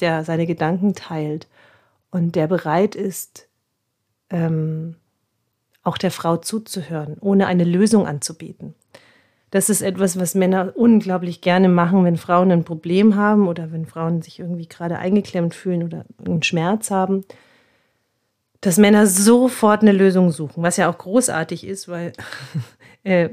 der 0.00 0.24
seine 0.24 0.46
Gedanken 0.46 0.94
teilt 0.94 1.48
und 2.10 2.34
der 2.34 2.46
bereit 2.46 2.94
ist, 2.94 3.46
ähm, 4.30 4.96
auch 5.82 5.98
der 5.98 6.10
Frau 6.10 6.38
zuzuhören, 6.38 7.18
ohne 7.20 7.46
eine 7.46 7.64
Lösung 7.64 8.06
anzubieten. 8.06 8.74
Das 9.50 9.68
ist 9.70 9.82
etwas, 9.82 10.18
was 10.18 10.34
Männer 10.34 10.72
unglaublich 10.74 11.42
gerne 11.42 11.68
machen, 11.68 12.04
wenn 12.04 12.16
Frauen 12.16 12.50
ein 12.50 12.64
Problem 12.64 13.14
haben 13.14 13.46
oder 13.46 13.70
wenn 13.70 13.86
Frauen 13.86 14.22
sich 14.22 14.40
irgendwie 14.40 14.66
gerade 14.66 14.98
eingeklemmt 14.98 15.54
fühlen 15.54 15.84
oder 15.84 16.04
einen 16.24 16.42
Schmerz 16.42 16.90
haben 16.90 17.24
dass 18.60 18.78
Männer 18.78 19.06
sofort 19.06 19.82
eine 19.82 19.92
Lösung 19.92 20.30
suchen, 20.30 20.62
was 20.62 20.76
ja 20.76 20.90
auch 20.90 20.98
großartig 20.98 21.66
ist, 21.66 21.88
weil 21.88 22.12
äh, 23.04 23.30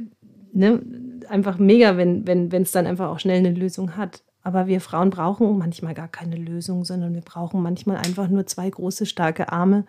ne, 0.53 0.81
einfach 1.29 1.57
mega, 1.57 1.97
wenn 1.97 2.27
wenn 2.27 2.51
wenn 2.51 2.63
es 2.63 2.71
dann 2.71 2.87
einfach 2.87 3.09
auch 3.09 3.19
schnell 3.19 3.39
eine 3.39 3.51
Lösung 3.51 3.95
hat. 3.97 4.23
Aber 4.43 4.67
wir 4.67 4.81
Frauen 4.81 5.09
brauchen 5.09 5.57
manchmal 5.57 5.93
gar 5.93 6.09
keine 6.09 6.35
Lösung, 6.35 6.83
sondern 6.83 7.13
wir 7.13 7.21
brauchen 7.21 7.61
manchmal 7.61 7.97
einfach 7.97 8.27
nur 8.27 8.45
zwei 8.45 8.69
große, 8.69 9.05
starke 9.05 9.53
Arme, 9.53 9.85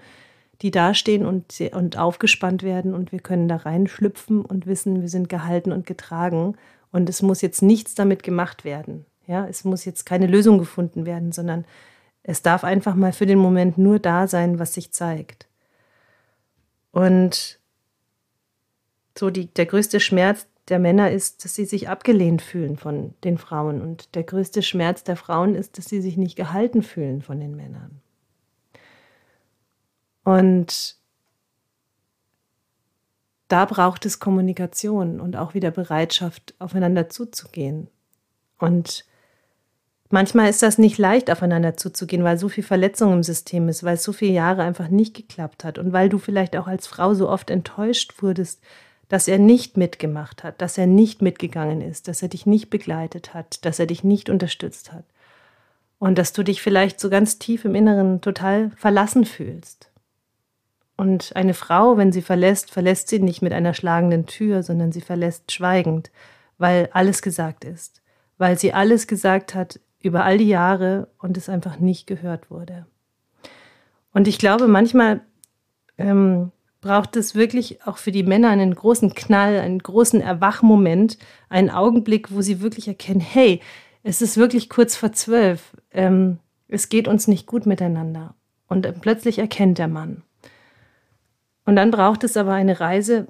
die 0.62 0.71
dastehen 0.71 1.26
und, 1.26 1.61
und 1.73 1.99
aufgespannt 1.99 2.62
werden 2.62 2.95
und 2.95 3.11
wir 3.11 3.19
können 3.19 3.49
da 3.49 3.57
reinschlüpfen 3.57 4.45
und 4.45 4.67
wissen, 4.67 5.00
wir 5.00 5.09
sind 5.09 5.29
gehalten 5.29 5.73
und 5.73 5.87
getragen. 5.87 6.57
Und 6.93 7.09
es 7.09 7.23
muss 7.23 7.43
jetzt 7.43 7.62
nichts 7.62 7.97
damit 7.97 8.23
gemacht 8.23 8.64
werden. 8.64 9.05
Ja, 9.26 9.47
es 9.49 9.64
muss 9.64 9.85
jetzt 9.85 10.07
keine 10.07 10.29
Lösung 10.29 10.59
gefunden 10.59 11.07
werden, 11.07 11.33
sondern 11.33 11.64
es 12.25 12.43
darf 12.43 12.64
einfach 12.64 12.95
mal 12.95 13.12
für 13.12 13.26
den 13.26 13.38
Moment 13.38 13.78
nur 13.78 13.99
da 14.00 14.26
sein, 14.26 14.59
was 14.59 14.75
sich 14.75 14.93
zeigt. 14.93 15.47
Und 16.90 17.61
so 19.16 19.31
die, 19.31 19.47
der 19.47 19.66
größte 19.66 20.00
Schmerz 20.00 20.47
der 20.69 20.78
Männer 20.78 21.11
ist, 21.11 21.45
dass 21.45 21.54
sie 21.54 21.66
sich 21.66 21.90
abgelehnt 21.90 22.40
fühlen 22.40 22.78
von 22.78 23.14
den 23.23 23.37
Frauen. 23.37 23.83
Und 23.83 24.14
der 24.14 24.23
größte 24.23 24.62
Schmerz 24.62 25.04
der 25.04 25.16
Frauen 25.16 25.54
ist, 25.54 25.76
dass 25.76 25.85
sie 25.85 26.00
sich 26.00 26.16
nicht 26.16 26.35
gehalten 26.35 26.83
fühlen 26.83 27.21
von 27.21 27.38
den 27.38 27.54
Männern. 27.54 28.00
Und 30.25 30.97
da 33.49 33.66
braucht 33.66 34.07
es 34.07 34.19
Kommunikation 34.19 35.21
und 35.21 35.37
auch 35.37 35.52
wieder 35.52 35.71
Bereitschaft, 35.71 36.54
aufeinander 36.59 37.11
zuzugehen. 37.11 37.88
Und 38.59 39.04
manchmal 40.14 40.49
ist 40.49 40.62
das 40.62 40.78
nicht 40.78 40.97
leicht, 40.97 41.30
aufeinander 41.30 41.76
zuzugehen, 41.76 42.25
weil 42.25 42.38
so 42.38 42.49
viel 42.49 42.64
Verletzung 42.64 43.12
im 43.12 43.23
System 43.23 43.68
ist, 43.68 43.83
weil 43.83 43.97
es 43.97 44.04
so 44.04 44.12
viele 44.12 44.33
Jahre 44.33 44.62
einfach 44.62 44.88
nicht 44.88 45.14
geklappt 45.14 45.64
hat 45.64 45.76
und 45.76 45.92
weil 45.92 46.09
du 46.09 46.18
vielleicht 46.18 46.56
auch 46.56 46.68
als 46.68 46.87
Frau 46.87 47.12
so 47.14 47.28
oft 47.28 47.50
enttäuscht 47.50 48.23
wurdest, 48.23 48.62
dass 49.09 49.28
er 49.28 49.38
nicht 49.38 49.76
mitgemacht 49.76 50.44
hat, 50.44 50.62
dass 50.62 50.78
er 50.78 50.87
nicht 50.87 51.21
mitgegangen 51.21 51.83
ist, 51.83 52.06
dass 52.09 52.23
er 52.23 52.28
dich 52.28 52.47
nicht 52.47 52.71
begleitet 52.71 53.35
hat, 53.35 53.64
dass 53.66 53.78
er 53.78 53.87
dich 53.87 54.04
nicht 54.04 54.30
unterstützt 54.30 54.92
hat. 54.92 55.04
Und 55.99 56.16
dass 56.16 56.33
du 56.33 56.42
dich 56.42 56.62
vielleicht 56.62 57.00
so 57.00 57.11
ganz 57.11 57.38
tief 57.38 57.64
im 57.64 57.75
Inneren 57.75 58.21
total 58.21 58.71
verlassen 58.76 59.25
fühlst. 59.25 59.90
Und 60.97 61.35
eine 61.35 61.54
Frau, 61.54 61.97
wenn 61.97 62.12
sie 62.12 62.23
verlässt, 62.23 62.71
verlässt 62.71 63.09
sie 63.09 63.18
nicht 63.18 63.42
mit 63.42 63.52
einer 63.52 63.75
schlagenden 63.75 64.26
Tür, 64.26 64.62
sondern 64.62 64.92
sie 64.92 65.00
verlässt 65.00 65.50
schweigend, 65.50 66.12
weil 66.56 66.88
alles 66.92 67.21
gesagt 67.21 67.64
ist, 67.64 68.00
weil 68.38 68.59
sie 68.59 68.73
alles 68.73 69.09
gesagt 69.09 69.56
hat 69.56 69.80
über 70.05 70.25
all 70.25 70.39
die 70.39 70.49
Jahre 70.49 71.09
und 71.19 71.37
es 71.37 71.49
einfach 71.49 71.79
nicht 71.79 72.07
gehört 72.07 72.51
wurde. 72.51 72.87
Und 74.13 74.29
ich 74.29 74.39
glaube, 74.39 74.69
manchmal 74.69 75.21
ähm, 75.99 76.53
braucht 76.81 77.17
es 77.17 77.35
wirklich 77.35 77.87
auch 77.87 77.97
für 77.97 78.13
die 78.13 78.23
Männer 78.23 78.51
einen 78.51 78.75
großen 78.75 79.15
Knall, 79.15 79.59
einen 79.59 79.79
großen 79.79 80.21
Erwachmoment, 80.21 81.19
einen 81.49 81.71
Augenblick, 81.71 82.33
wo 82.33 82.43
sie 82.43 82.61
wirklich 82.61 82.89
erkennen, 82.89 83.21
hey, 83.21 83.61
es 84.03 84.21
ist 84.21 84.37
wirklich 84.37 84.69
kurz 84.69 84.95
vor 84.95 85.13
zwölf, 85.13 85.75
ähm, 85.91 86.39
es 86.69 86.89
geht 86.89 87.09
uns 87.09 87.27
nicht 87.27 87.47
gut 87.47 87.67
miteinander. 87.67 88.35
Und 88.69 89.01
plötzlich 89.01 89.39
erkennt 89.39 89.79
der 89.79 89.89
Mann. 89.89 90.23
Und 91.65 91.77
dann 91.77 91.91
braucht 91.91 92.25
es 92.25 92.37
aber 92.37 92.53
eine 92.53 92.81
Reise, 92.81 93.27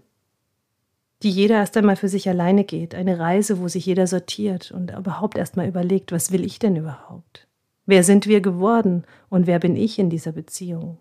die 1.24 1.30
jeder 1.30 1.56
erst 1.56 1.76
einmal 1.76 1.96
für 1.96 2.08
sich 2.08 2.28
alleine 2.28 2.64
geht. 2.64 2.94
Eine 2.94 3.18
Reise, 3.18 3.58
wo 3.58 3.66
sich 3.66 3.86
jeder 3.86 4.06
sortiert 4.06 4.70
und 4.70 4.90
überhaupt 4.90 5.38
erst 5.38 5.56
mal 5.56 5.66
überlegt, 5.66 6.12
was 6.12 6.30
will 6.30 6.44
ich 6.44 6.58
denn 6.58 6.76
überhaupt? 6.76 7.48
Wer 7.86 8.04
sind 8.04 8.26
wir 8.26 8.40
geworden 8.40 9.04
und 9.30 9.46
wer 9.46 9.58
bin 9.58 9.74
ich 9.74 9.98
in 9.98 10.10
dieser 10.10 10.32
Beziehung? 10.32 10.98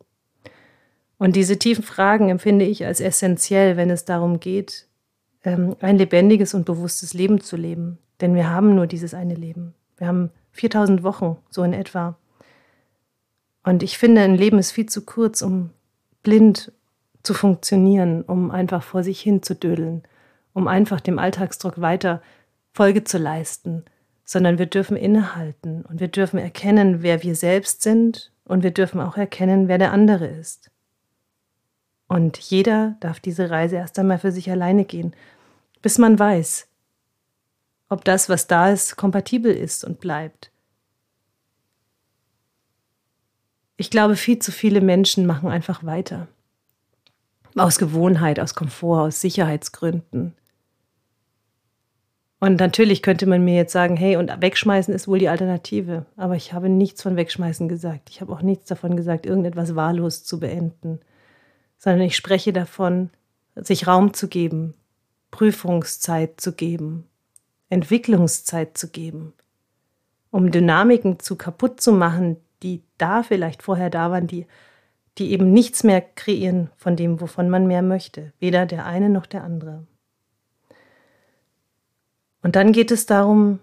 Und 1.17 1.35
diese 1.35 1.59
tiefen 1.59 1.83
Fragen 1.83 2.29
empfinde 2.29 2.65
ich 2.65 2.85
als 2.85 3.01
essentiell, 3.01 3.77
wenn 3.77 3.89
es 3.89 4.05
darum 4.05 4.39
geht, 4.39 4.87
ähm, 5.43 5.75
ein 5.81 5.97
lebendiges 5.97 6.53
und 6.53 6.65
bewusstes 6.65 7.13
Leben 7.13 7.41
zu 7.41 7.57
leben. 7.57 7.97
Denn 8.21 8.33
wir 8.33 8.49
haben 8.49 8.75
nur 8.75 8.87
dieses 8.87 9.13
eine 9.13 9.35
Leben. 9.35 9.73
Wir 9.97 10.07
haben 10.07 10.31
4000 10.51 11.03
Wochen, 11.03 11.37
so 11.49 11.63
in 11.63 11.73
etwa. 11.73 12.17
Und 13.63 13.83
ich 13.83 13.97
finde, 13.97 14.21
ein 14.21 14.35
Leben 14.35 14.57
ist 14.57 14.71
viel 14.71 14.87
zu 14.87 15.01
kurz, 15.05 15.41
um 15.41 15.71
blind 16.23 16.71
zu 17.23 17.33
funktionieren, 17.33 18.21
um 18.23 18.51
einfach 18.51 18.83
vor 18.83 19.03
sich 19.03 19.21
hin 19.21 19.41
zu 19.43 19.55
dödeln, 19.55 20.03
um 20.53 20.67
einfach 20.67 21.01
dem 21.01 21.19
Alltagsdruck 21.19 21.81
weiter 21.81 22.21
Folge 22.73 23.03
zu 23.03 23.17
leisten, 23.17 23.83
sondern 24.25 24.57
wir 24.57 24.65
dürfen 24.65 24.97
innehalten 24.97 25.83
und 25.83 25.99
wir 25.99 26.07
dürfen 26.07 26.39
erkennen, 26.39 27.01
wer 27.01 27.23
wir 27.23 27.35
selbst 27.35 27.81
sind 27.81 28.31
und 28.45 28.63
wir 28.63 28.71
dürfen 28.71 29.01
auch 29.01 29.17
erkennen, 29.17 29.67
wer 29.67 29.77
der 29.77 29.91
andere 29.91 30.27
ist. 30.27 30.71
Und 32.07 32.37
jeder 32.37 32.95
darf 32.99 33.19
diese 33.19 33.49
Reise 33.49 33.77
erst 33.77 33.97
einmal 33.99 34.19
für 34.19 34.31
sich 34.31 34.49
alleine 34.49 34.85
gehen, 34.85 35.15
bis 35.81 35.97
man 35.97 36.17
weiß, 36.17 36.67
ob 37.89 38.05
das, 38.05 38.29
was 38.29 38.47
da 38.47 38.69
ist, 38.69 38.95
kompatibel 38.95 39.53
ist 39.53 39.83
und 39.83 39.99
bleibt. 39.99 40.51
Ich 43.77 43.89
glaube, 43.89 44.15
viel 44.15 44.39
zu 44.39 44.51
viele 44.51 44.81
Menschen 44.81 45.25
machen 45.25 45.49
einfach 45.49 45.83
weiter. 45.83 46.27
Aus 47.55 47.77
Gewohnheit, 47.77 48.39
aus 48.39 48.55
Komfort, 48.55 49.07
aus 49.07 49.21
Sicherheitsgründen. 49.21 50.35
Und 52.43 52.59
natürlich 52.59 53.01
könnte 53.01 53.25
man 53.25 53.45
mir 53.45 53.55
jetzt 53.55 53.71
sagen, 53.71 53.95
hey, 53.95 54.17
und 54.17 54.29
wegschmeißen 54.41 54.93
ist 54.93 55.07
wohl 55.07 55.17
die 55.17 55.29
Alternative. 55.29 56.05
Aber 56.17 56.35
ich 56.35 56.51
habe 56.51 56.67
nichts 56.67 57.01
von 57.01 57.15
wegschmeißen 57.15 57.69
gesagt. 57.69 58.09
Ich 58.09 58.19
habe 58.19 58.33
auch 58.33 58.41
nichts 58.41 58.65
davon 58.65 58.97
gesagt, 58.97 59.25
irgendetwas 59.25 59.77
wahllos 59.77 60.25
zu 60.25 60.41
beenden. 60.41 60.99
Sondern 61.77 62.01
ich 62.01 62.17
spreche 62.17 62.51
davon, 62.51 63.11
sich 63.55 63.87
Raum 63.87 64.13
zu 64.13 64.27
geben, 64.27 64.73
Prüfungszeit 65.31 66.41
zu 66.41 66.51
geben, 66.51 67.05
Entwicklungszeit 67.69 68.77
zu 68.77 68.89
geben, 68.89 69.31
um 70.29 70.51
Dynamiken 70.51 71.19
zu 71.19 71.37
kaputt 71.37 71.79
zu 71.79 71.93
machen, 71.93 72.35
die 72.61 72.83
da 72.97 73.23
vielleicht 73.23 73.63
vorher 73.63 73.89
da 73.89 74.11
waren, 74.11 74.27
die 74.27 74.47
die 75.17 75.31
eben 75.31 75.53
nichts 75.53 75.85
mehr 75.85 76.01
kreieren 76.01 76.71
von 76.75 76.97
dem, 76.97 77.21
wovon 77.21 77.49
man 77.49 77.67
mehr 77.67 77.83
möchte, 77.83 78.33
weder 78.39 78.65
der 78.65 78.85
eine 78.85 79.09
noch 79.09 79.27
der 79.27 79.45
andere. 79.45 79.85
Und 82.43 82.57
dann 82.57 82.73
geht 82.73 82.91
es 82.91 83.05
darum, 83.05 83.59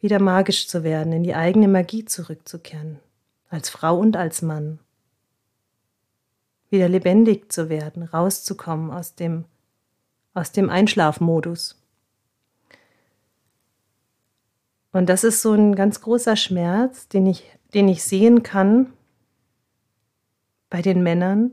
wieder 0.00 0.20
magisch 0.20 0.68
zu 0.68 0.84
werden, 0.84 1.12
in 1.12 1.22
die 1.22 1.34
eigene 1.34 1.68
Magie 1.68 2.04
zurückzukehren, 2.04 3.00
als 3.48 3.70
Frau 3.70 3.98
und 3.98 4.16
als 4.16 4.42
Mann. 4.42 4.78
Wieder 6.68 6.88
lebendig 6.88 7.50
zu 7.50 7.68
werden, 7.68 8.04
rauszukommen 8.04 8.90
aus 8.90 9.14
dem, 9.14 9.46
aus 10.34 10.52
dem 10.52 10.70
Einschlafmodus. 10.70 11.76
Und 14.92 15.08
das 15.08 15.24
ist 15.24 15.40
so 15.40 15.52
ein 15.52 15.74
ganz 15.74 16.00
großer 16.00 16.36
Schmerz, 16.36 17.08
den 17.08 17.26
ich, 17.26 17.44
den 17.74 17.88
ich 17.88 18.04
sehen 18.04 18.42
kann, 18.42 18.92
bei 20.68 20.82
den 20.82 21.02
Männern, 21.02 21.52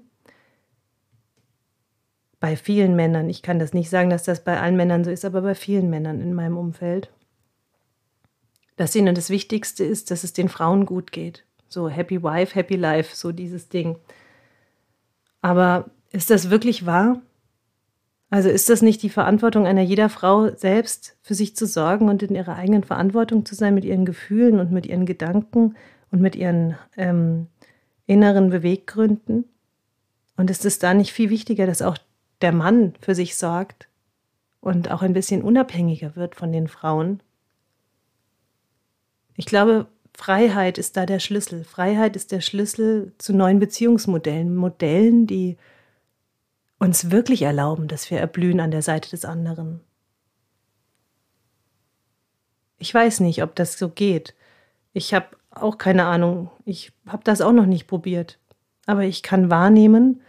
bei 2.40 2.56
vielen 2.56 2.96
Männern, 2.96 3.30
ich 3.30 3.42
kann 3.42 3.60
das 3.60 3.74
nicht 3.74 3.90
sagen, 3.90 4.10
dass 4.10 4.24
das 4.24 4.44
bei 4.44 4.60
allen 4.60 4.78
Männern 4.78 5.04
so 5.04 5.10
ist, 5.10 5.26
aber 5.26 5.42
bei 5.42 5.56
vielen 5.56 5.90
Männern 5.90 6.22
in 6.22 6.34
meinem 6.34 6.58
Umfeld, 6.58 7.12
dass 8.76 8.96
ihnen 8.96 9.16
das 9.16 9.30
Wichtigste 9.30 9.84
ist, 9.84 10.12
dass 10.12 10.24
es 10.24 10.34
den 10.34 10.50
Frauen 10.50 10.86
gut 10.86 11.12
geht. 11.12 11.46
So 11.68 11.90
Happy 11.90 12.22
Wife, 12.22 12.54
Happy 12.56 12.76
Life, 12.76 13.16
so 13.16 13.32
dieses 13.32 13.70
Ding. 13.70 13.98
Aber 15.42 15.90
ist 16.12 16.30
das 16.30 16.50
wirklich 16.50 16.86
wahr? 16.86 17.22
Also 18.30 18.50
ist 18.50 18.70
das 18.70 18.82
nicht 18.82 19.02
die 19.04 19.10
Verantwortung 19.10 19.66
einer 19.66 19.82
jeder 19.82 20.10
Frau 20.10 20.54
selbst, 20.56 21.18
für 21.22 21.34
sich 21.34 21.56
zu 21.56 21.66
sorgen 21.66 22.10
und 22.10 22.22
in 22.24 22.36
ihrer 22.36 22.56
eigenen 22.56 22.84
Verantwortung 22.84 23.46
zu 23.46 23.56
sein 23.56 23.74
mit 23.74 23.86
ihren 23.86 24.06
Gefühlen 24.06 24.60
und 24.60 24.72
mit 24.72 24.86
ihren 24.86 25.06
Gedanken 25.06 25.76
und 26.12 26.22
mit 26.22 26.36
ihren 26.36 26.78
ähm, 26.98 27.48
inneren 28.06 28.50
Beweggründen? 28.50 29.46
Und 30.36 30.52
ist 30.52 30.66
es 30.66 30.78
da 30.78 30.94
nicht 30.94 31.14
viel 31.14 31.30
wichtiger, 31.30 31.66
dass 31.66 31.82
auch 31.82 31.98
der 32.42 32.52
Mann 32.52 32.94
für 33.00 33.16
sich 33.16 33.36
sorgt 33.36 33.88
und 34.62 34.92
auch 34.92 35.02
ein 35.02 35.14
bisschen 35.14 35.42
unabhängiger 35.42 36.16
wird 36.16 36.36
von 36.36 36.52
den 36.52 36.68
Frauen? 36.68 37.22
Ich 39.36 39.46
glaube, 39.46 39.88
Freiheit 40.14 40.78
ist 40.78 40.98
da 40.98 41.06
der 41.06 41.20
Schlüssel. 41.20 41.64
Freiheit 41.64 42.16
ist 42.16 42.32
der 42.32 42.42
Schlüssel 42.42 43.14
zu 43.20 43.34
neuen 43.34 43.60
Beziehungsmodellen, 43.60 44.56
Modellen, 44.56 45.28
die 45.28 45.58
uns 46.80 47.12
wirklich 47.12 47.44
erlauben, 47.44 47.88
dass 47.88 48.10
wir 48.10 48.20
erblühen 48.20 48.60
an 48.60 48.72
der 48.72 48.82
Seite 48.82 49.10
des 49.10 49.26
anderen. 49.26 49.82
Ich 52.80 52.94
weiß 52.94 53.20
nicht, 53.22 53.44
ob 53.44 53.56
das 53.56 53.78
so 53.78 53.90
geht. 53.90 54.36
Ich 54.94 55.14
habe 55.14 55.28
auch 55.52 55.78
keine 55.78 56.06
Ahnung. 56.06 56.52
Ich 56.66 56.92
habe 57.08 57.24
das 57.24 57.42
auch 57.42 57.52
noch 57.52 57.66
nicht 57.66 57.88
probiert. 57.88 58.40
Aber 58.86 59.04
ich 59.04 59.24
kann 59.24 59.50
wahrnehmen, 59.50 60.22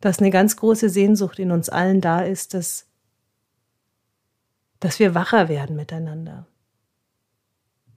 dass 0.00 0.18
eine 0.18 0.30
ganz 0.30 0.56
große 0.56 0.88
Sehnsucht 0.88 1.38
in 1.38 1.50
uns 1.50 1.68
allen 1.68 2.00
da 2.00 2.20
ist, 2.20 2.54
dass, 2.54 2.86
dass 4.80 4.98
wir 4.98 5.14
wacher 5.14 5.48
werden 5.48 5.76
miteinander. 5.76 6.46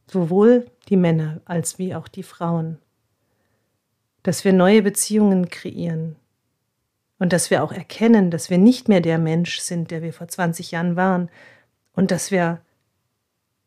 Sowohl 0.07 0.69
die 0.89 0.97
Männer 0.97 1.41
als 1.45 1.79
wie 1.79 1.95
auch 1.95 2.07
die 2.07 2.23
Frauen. 2.23 2.77
Dass 4.21 4.43
wir 4.45 4.53
neue 4.53 4.81
Beziehungen 4.81 5.49
kreieren. 5.49 6.17
Und 7.19 7.31
dass 7.31 7.49
wir 7.49 7.63
auch 7.63 7.71
erkennen, 7.71 8.31
dass 8.31 8.49
wir 8.49 8.57
nicht 8.57 8.89
mehr 8.89 8.99
der 8.99 9.17
Mensch 9.17 9.59
sind, 9.59 9.91
der 9.91 10.01
wir 10.01 10.11
vor 10.11 10.27
20 10.27 10.71
Jahren 10.71 10.97
waren. 10.97 11.29
Und 11.93 12.11
dass 12.11 12.31
wir 12.31 12.61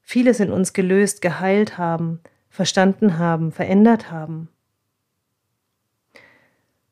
vieles 0.03 0.41
in 0.41 0.53
uns 0.53 0.75
gelöst, 0.75 1.23
geheilt 1.23 1.79
haben, 1.79 2.21
verstanden 2.51 3.19
haben, 3.19 3.51
verändert 3.51 4.11
haben. 4.11 4.49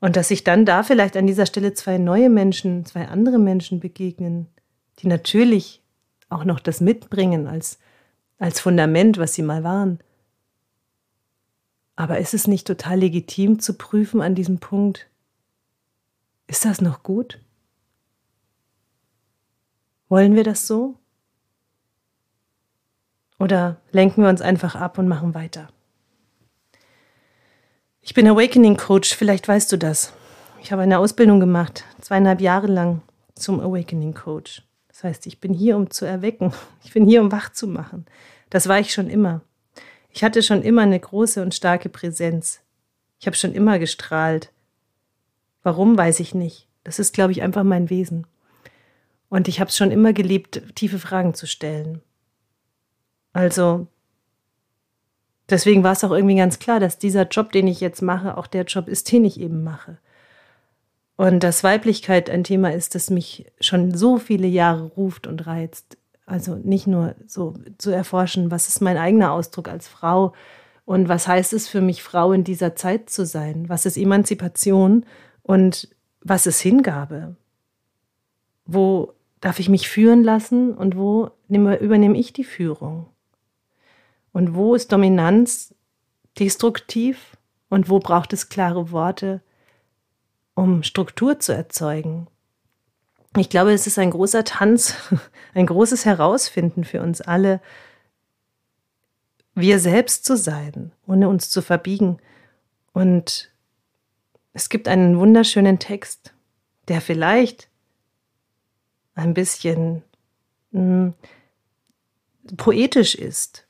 Und 0.04 0.16
dass 0.16 0.28
sich 0.28 0.44
dann 0.44 0.66
da 0.66 0.82
vielleicht 0.82 1.16
an 1.16 1.26
dieser 1.26 1.46
Stelle 1.46 1.72
zwei 1.72 1.96
neue 1.96 2.28
Menschen, 2.28 2.84
zwei 2.84 3.08
andere 3.08 3.38
Menschen 3.38 3.80
begegnen, 3.80 4.48
die 4.98 5.06
natürlich 5.06 5.82
auch 6.28 6.44
noch 6.44 6.60
das 6.60 6.82
mitbringen 6.82 7.46
als, 7.46 7.78
als 8.36 8.60
Fundament, 8.60 9.16
was 9.16 9.32
sie 9.32 9.40
mal 9.40 9.64
waren. 9.64 10.00
Aber 11.96 12.18
ist 12.18 12.34
es 12.34 12.46
nicht 12.46 12.66
total 12.66 12.98
legitim 12.98 13.60
zu 13.60 13.78
prüfen 13.78 14.20
an 14.20 14.34
diesem 14.34 14.58
Punkt, 14.58 15.08
ist 16.48 16.66
das 16.66 16.82
noch 16.82 17.02
gut? 17.02 17.40
Wollen 20.10 20.34
wir 20.34 20.44
das 20.44 20.66
so? 20.66 20.98
Oder 23.38 23.80
lenken 23.90 24.20
wir 24.20 24.28
uns 24.28 24.42
einfach 24.42 24.74
ab 24.74 24.98
und 24.98 25.08
machen 25.08 25.32
weiter? 25.32 25.68
Ich 28.06 28.12
bin 28.12 28.28
Awakening 28.28 28.76
Coach, 28.76 29.14
vielleicht 29.16 29.48
weißt 29.48 29.72
du 29.72 29.78
das. 29.78 30.12
Ich 30.62 30.72
habe 30.72 30.82
eine 30.82 30.98
Ausbildung 30.98 31.40
gemacht, 31.40 31.84
zweieinhalb 32.02 32.42
Jahre 32.42 32.66
lang 32.66 33.00
zum 33.34 33.60
Awakening 33.60 34.12
Coach. 34.12 34.62
Das 34.88 35.04
heißt, 35.04 35.26
ich 35.26 35.40
bin 35.40 35.54
hier, 35.54 35.74
um 35.74 35.88
zu 35.88 36.04
erwecken. 36.04 36.52
Ich 36.84 36.92
bin 36.92 37.06
hier, 37.06 37.22
um 37.22 37.32
wach 37.32 37.50
zu 37.50 37.66
machen. 37.66 38.04
Das 38.50 38.68
war 38.68 38.78
ich 38.78 38.92
schon 38.92 39.08
immer. 39.08 39.40
Ich 40.10 40.22
hatte 40.22 40.42
schon 40.42 40.60
immer 40.60 40.82
eine 40.82 41.00
große 41.00 41.40
und 41.40 41.54
starke 41.54 41.88
Präsenz. 41.88 42.60
Ich 43.20 43.26
habe 43.26 43.38
schon 43.38 43.54
immer 43.54 43.78
gestrahlt. 43.78 44.52
Warum, 45.62 45.96
weiß 45.96 46.20
ich 46.20 46.34
nicht. 46.34 46.68
Das 46.84 46.98
ist, 46.98 47.14
glaube 47.14 47.32
ich, 47.32 47.40
einfach 47.40 47.64
mein 47.64 47.88
Wesen. 47.88 48.26
Und 49.30 49.48
ich 49.48 49.60
habe 49.60 49.70
es 49.70 49.78
schon 49.78 49.90
immer 49.90 50.12
geliebt, 50.12 50.60
tiefe 50.74 50.98
Fragen 50.98 51.32
zu 51.32 51.46
stellen. 51.46 52.02
Also, 53.32 53.86
deswegen 55.50 55.82
war 55.82 55.92
es 55.92 56.04
auch 56.04 56.12
irgendwie 56.12 56.36
ganz 56.36 56.58
klar, 56.58 56.80
dass 56.80 56.98
dieser 56.98 57.26
Job, 57.28 57.52
den 57.52 57.66
ich 57.66 57.80
jetzt 57.80 58.02
mache, 58.02 58.36
auch 58.36 58.46
der 58.46 58.64
Job 58.64 58.88
ist, 58.88 59.10
den 59.10 59.24
ich 59.24 59.40
eben 59.40 59.62
mache. 59.62 59.98
Und 61.16 61.44
dass 61.44 61.62
Weiblichkeit 61.62 62.28
ein 62.28 62.44
Thema 62.44 62.72
ist, 62.72 62.94
das 62.94 63.10
mich 63.10 63.46
schon 63.60 63.94
so 63.94 64.18
viele 64.18 64.48
Jahre 64.48 64.84
ruft 64.84 65.26
und 65.26 65.46
reizt. 65.46 65.96
Also 66.26 66.56
nicht 66.56 66.86
nur 66.86 67.14
so 67.26 67.54
zu 67.78 67.90
erforschen, 67.90 68.50
was 68.50 68.68
ist 68.68 68.80
mein 68.80 68.96
eigener 68.96 69.32
Ausdruck 69.32 69.68
als 69.68 69.86
Frau 69.86 70.32
und 70.86 71.08
was 71.08 71.28
heißt 71.28 71.52
es 71.52 71.68
für 71.68 71.80
mich, 71.80 72.02
Frau 72.02 72.32
in 72.32 72.44
dieser 72.44 72.76
Zeit 72.76 73.10
zu 73.10 73.24
sein? 73.24 73.68
Was 73.68 73.86
ist 73.86 73.96
Emanzipation 73.96 75.06
und 75.42 75.88
was 76.20 76.46
ist 76.46 76.60
Hingabe? 76.60 77.36
Wo 78.66 79.12
darf 79.40 79.58
ich 79.58 79.68
mich 79.68 79.88
führen 79.88 80.24
lassen 80.24 80.74
und 80.74 80.96
wo 80.96 81.30
übernehme 81.48 82.18
ich 82.18 82.32
die 82.32 82.44
Führung? 82.44 83.06
Und 84.34 84.54
wo 84.54 84.74
ist 84.74 84.90
Dominanz 84.90 85.74
destruktiv 86.38 87.36
und 87.68 87.88
wo 87.88 88.00
braucht 88.00 88.32
es 88.32 88.48
klare 88.48 88.90
Worte, 88.90 89.40
um 90.54 90.82
Struktur 90.82 91.38
zu 91.38 91.54
erzeugen? 91.54 92.26
Ich 93.36 93.48
glaube, 93.48 93.72
es 93.72 93.86
ist 93.86 93.96
ein 93.96 94.10
großer 94.10 94.44
Tanz, 94.44 94.96
ein 95.54 95.66
großes 95.66 96.04
Herausfinden 96.04 96.82
für 96.82 97.00
uns 97.00 97.20
alle, 97.20 97.60
wir 99.54 99.78
selbst 99.78 100.24
zu 100.24 100.36
sein, 100.36 100.90
ohne 101.06 101.28
uns 101.28 101.48
zu 101.48 101.62
verbiegen. 101.62 102.18
Und 102.92 103.52
es 104.52 104.68
gibt 104.68 104.88
einen 104.88 105.16
wunderschönen 105.16 105.78
Text, 105.78 106.34
der 106.88 107.00
vielleicht 107.00 107.68
ein 109.14 109.32
bisschen 109.32 110.02
mh, 110.72 110.80
hm, 110.80 111.14
poetisch 112.56 113.14
ist. 113.14 113.63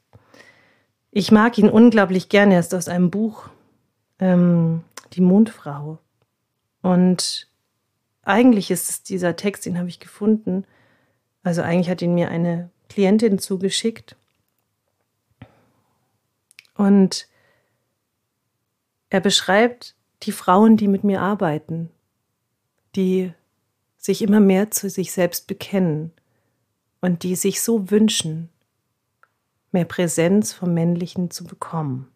Ich 1.17 1.31
mag 1.31 1.57
ihn 1.59 1.69
unglaublich 1.69 2.29
gerne. 2.29 2.55
Er 2.55 2.61
ist 2.61 2.75
aus 2.75 2.89
einem 2.89 3.09
Buch, 3.09 3.49
ähm, 4.19 4.83
Die 5.13 5.21
Mondfrau. 5.21 6.01
Und 6.83 7.49
eigentlich 8.23 8.73
ist 8.73 8.91
es 8.91 9.05
dieser 9.05 9.37
Text, 9.37 9.65
den 9.65 9.79
habe 9.79 9.89
ich 9.89 10.01
gefunden. 10.01 10.67
Also 11.45 11.63
eigentlich 11.63 11.89
hat 11.89 12.03
ihn 12.03 12.15
mir 12.15 12.31
eine 12.31 12.71
Klientin 12.89 13.39
zugeschickt. 13.39 14.17
Und 16.75 17.29
er 19.09 19.21
beschreibt 19.21 19.95
die 20.25 20.33
Frauen, 20.33 20.77
die 20.77 20.89
mit 20.89 21.05
mir 21.05 21.21
arbeiten, 21.21 21.91
die 22.97 23.33
sich 23.99 24.21
immer 24.21 24.41
mehr 24.41 24.73
zu 24.73 24.91
sich 24.91 25.13
selbst 25.13 25.47
bekennen 25.47 26.11
und 27.01 27.23
die 27.23 27.37
sich 27.37 27.63
so 27.63 27.93
wünschen, 27.93 28.49
mehr 29.75 29.85
Präsenz 29.85 30.53
vom 30.53 30.73
Männlichen 30.73 31.31
zu 31.31 31.45
bekommen. 31.45 32.11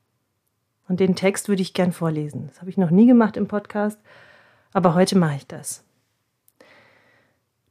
Und 0.88 1.00
den 1.00 1.14
Text 1.14 1.48
würde 1.48 1.60
ich 1.60 1.74
gern 1.74 1.92
vorlesen. 1.92 2.46
Das 2.48 2.60
habe 2.60 2.70
ich 2.70 2.78
noch 2.78 2.90
nie 2.90 3.06
gemacht 3.06 3.36
im 3.36 3.46
Podcast, 3.46 4.00
aber 4.72 4.94
heute 4.94 5.18
mache 5.18 5.36
ich 5.36 5.46
das. 5.46 5.84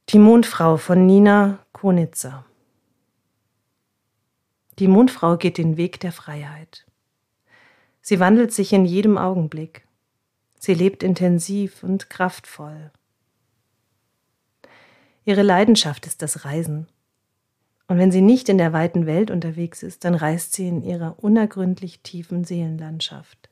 Die 0.10 0.20
Mondfrau 0.20 0.78
von 0.78 1.06
Nina 1.06 1.60
Konitzer. 1.74 2.46
Die 4.80 4.88
Mondfrau 4.88 5.38
geht 5.38 5.58
den 5.58 5.76
Weg 5.76 6.00
der 6.00 6.12
Freiheit. 6.12 6.86
Sie 8.02 8.20
wandelt 8.20 8.54
sich 8.54 8.72
in 8.72 8.86
jedem 8.86 9.18
Augenblick. 9.18 9.88
Sie 10.60 10.74
lebt 10.74 11.04
intensiv 11.04 11.84
und 11.84 12.10
kraftvoll. 12.10 12.92
Ihre 15.26 15.42
Leidenschaft 15.42 16.06
ist 16.06 16.22
das 16.22 16.46
Reisen. 16.46 16.88
Und 17.88 17.98
wenn 17.98 18.12
sie 18.12 18.22
nicht 18.22 18.50
in 18.50 18.58
der 18.58 18.74
weiten 18.74 19.06
Welt 19.06 19.32
unterwegs 19.32 19.82
ist, 19.82 20.04
dann 20.04 20.14
reist 20.14 20.54
sie 20.54 20.68
in 20.68 20.84
ihrer 20.84 21.16
unergründlich 21.24 22.02
tiefen 22.02 22.44
Seelenlandschaft. 22.44 23.50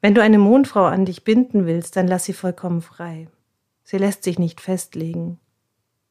Wenn 0.00 0.14
du 0.14 0.22
eine 0.22 0.38
Mondfrau 0.38 0.84
an 0.84 1.04
dich 1.04 1.24
binden 1.24 1.66
willst, 1.66 1.96
dann 1.96 2.06
lass 2.06 2.24
sie 2.26 2.34
vollkommen 2.34 2.82
frei. 2.82 3.28
Sie 3.82 3.98
lässt 3.98 4.22
sich 4.22 4.38
nicht 4.38 4.60
festlegen. 4.60 5.40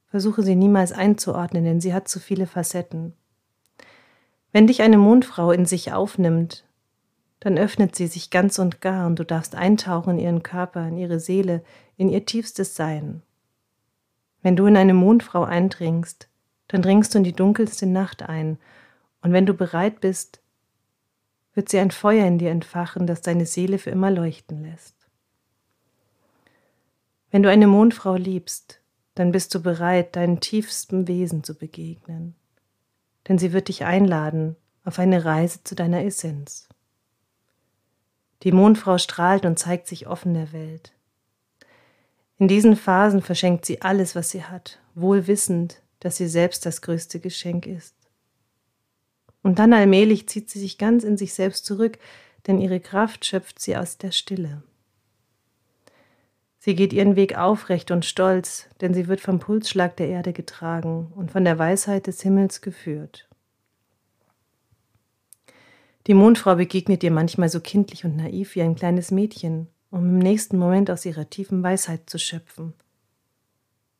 Versuche 0.07 0.43
sie 0.43 0.55
niemals 0.55 0.91
einzuordnen, 0.91 1.63
denn 1.63 1.79
sie 1.79 1.93
hat 1.93 2.07
zu 2.07 2.19
viele 2.19 2.45
Facetten. 2.45 3.13
Wenn 4.51 4.67
dich 4.67 4.81
eine 4.81 4.97
Mondfrau 4.97 5.51
in 5.51 5.65
sich 5.65 5.93
aufnimmt, 5.93 6.65
dann 7.39 7.57
öffnet 7.57 7.95
sie 7.95 8.07
sich 8.07 8.29
ganz 8.29 8.59
und 8.59 8.81
gar 8.81 9.07
und 9.07 9.17
du 9.17 9.25
darfst 9.25 9.55
eintauchen 9.55 10.17
in 10.17 10.19
ihren 10.19 10.43
Körper, 10.43 10.87
in 10.87 10.97
ihre 10.97 11.19
Seele, 11.19 11.63
in 11.97 12.09
ihr 12.09 12.25
tiefstes 12.25 12.75
Sein. 12.75 13.21
Wenn 14.43 14.55
du 14.55 14.65
in 14.65 14.77
eine 14.77 14.93
Mondfrau 14.93 15.43
eindringst, 15.43 16.27
dann 16.67 16.81
dringst 16.81 17.13
du 17.13 17.17
in 17.17 17.23
die 17.23 17.33
dunkelste 17.33 17.87
Nacht 17.87 18.21
ein, 18.21 18.59
und 19.21 19.31
wenn 19.31 19.45
du 19.45 19.53
bereit 19.53 20.01
bist, 20.01 20.41
wird 21.53 21.69
sie 21.69 21.79
ein 21.79 21.91
Feuer 21.91 22.27
in 22.27 22.39
dir 22.39 22.51
entfachen, 22.51 23.07
das 23.07 23.21
deine 23.21 23.45
Seele 23.45 23.77
für 23.77 23.89
immer 23.89 24.11
leuchten 24.11 24.63
lässt. 24.63 24.95
Wenn 27.31 27.41
du 27.41 27.49
eine 27.49 27.67
Mondfrau 27.67 28.15
liebst, 28.15 28.81
dann 29.15 29.31
bist 29.31 29.55
du 29.55 29.61
bereit, 29.61 30.15
deinem 30.15 30.39
tiefsten 30.41 31.07
Wesen 31.07 31.43
zu 31.43 31.55
begegnen, 31.55 32.35
denn 33.27 33.37
sie 33.37 33.53
wird 33.53 33.69
dich 33.69 33.85
einladen 33.85 34.57
auf 34.83 34.99
eine 34.99 35.23
Reise 35.23 35.63
zu 35.63 35.73
deiner 35.73 36.03
Essenz. 36.03 36.67
Die 38.41 38.51
Mondfrau 38.51 38.97
strahlt 38.97 39.45
und 39.45 39.57
zeigt 39.57 39.87
sich 39.87 40.07
offen 40.07 40.33
der 40.33 40.51
Welt. 40.51 40.91
In 42.37 42.47
diesen 42.47 42.75
Phasen 42.75 43.21
verschenkt 43.21 43.65
sie 43.65 43.81
alles, 43.81 44.15
was 44.15 44.31
sie 44.31 44.43
hat, 44.43 44.79
wohl 44.95 45.27
wissend, 45.27 45.81
dass 45.99 46.17
sie 46.17 46.27
selbst 46.27 46.65
das 46.65 46.81
größte 46.81 47.19
Geschenk 47.19 47.65
ist. 47.65 47.95
Und 49.41 49.59
dann 49.59 49.73
allmählich 49.73 50.27
zieht 50.27 50.49
sie 50.49 50.59
sich 50.59 50.77
ganz 50.77 51.03
in 51.03 51.17
sich 51.17 51.33
selbst 51.33 51.65
zurück, 51.65 51.99
denn 52.47 52.59
ihre 52.59 52.79
Kraft 52.79 53.25
schöpft 53.25 53.59
sie 53.59 53.77
aus 53.77 53.97
der 53.97 54.11
Stille. 54.11 54.63
Sie 56.59 56.75
geht 56.75 56.93
ihren 56.93 57.17
Weg 57.17 57.37
aufrecht 57.37 57.91
und 57.91 58.05
stolz, 58.05 58.67
denn 58.79 58.93
sie 58.93 59.07
wird 59.07 59.19
vom 59.19 59.39
Pulsschlag 59.39 59.97
der 59.97 60.07
Erde 60.07 60.31
getragen 60.31 61.11
und 61.13 61.31
von 61.31 61.43
der 61.43 61.59
Weisheit 61.59 62.07
des 62.07 62.21
Himmels 62.21 62.61
geführt. 62.61 63.27
Die 66.07 66.13
Mondfrau 66.13 66.55
begegnet 66.55 67.03
ihr 67.03 67.11
manchmal 67.11 67.49
so 67.49 67.59
kindlich 67.59 68.05
und 68.05 68.15
naiv 68.15 68.55
wie 68.55 68.61
ein 68.61 68.75
kleines 68.75 69.11
Mädchen, 69.11 69.67
um 69.93 70.05
im 70.05 70.17
nächsten 70.17 70.57
Moment 70.57 70.89
aus 70.89 71.05
ihrer 71.05 71.29
tiefen 71.29 71.61
Weisheit 71.61 72.09
zu 72.09 72.17
schöpfen. 72.17 72.73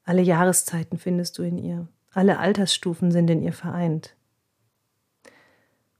Alle 0.03 0.23
Jahreszeiten 0.23 0.97
findest 0.97 1.37
du 1.37 1.43
in 1.43 1.59
ihr, 1.59 1.87
alle 2.11 2.39
Altersstufen 2.39 3.11
sind 3.11 3.29
in 3.29 3.43
ihr 3.43 3.53
vereint. 3.53 4.15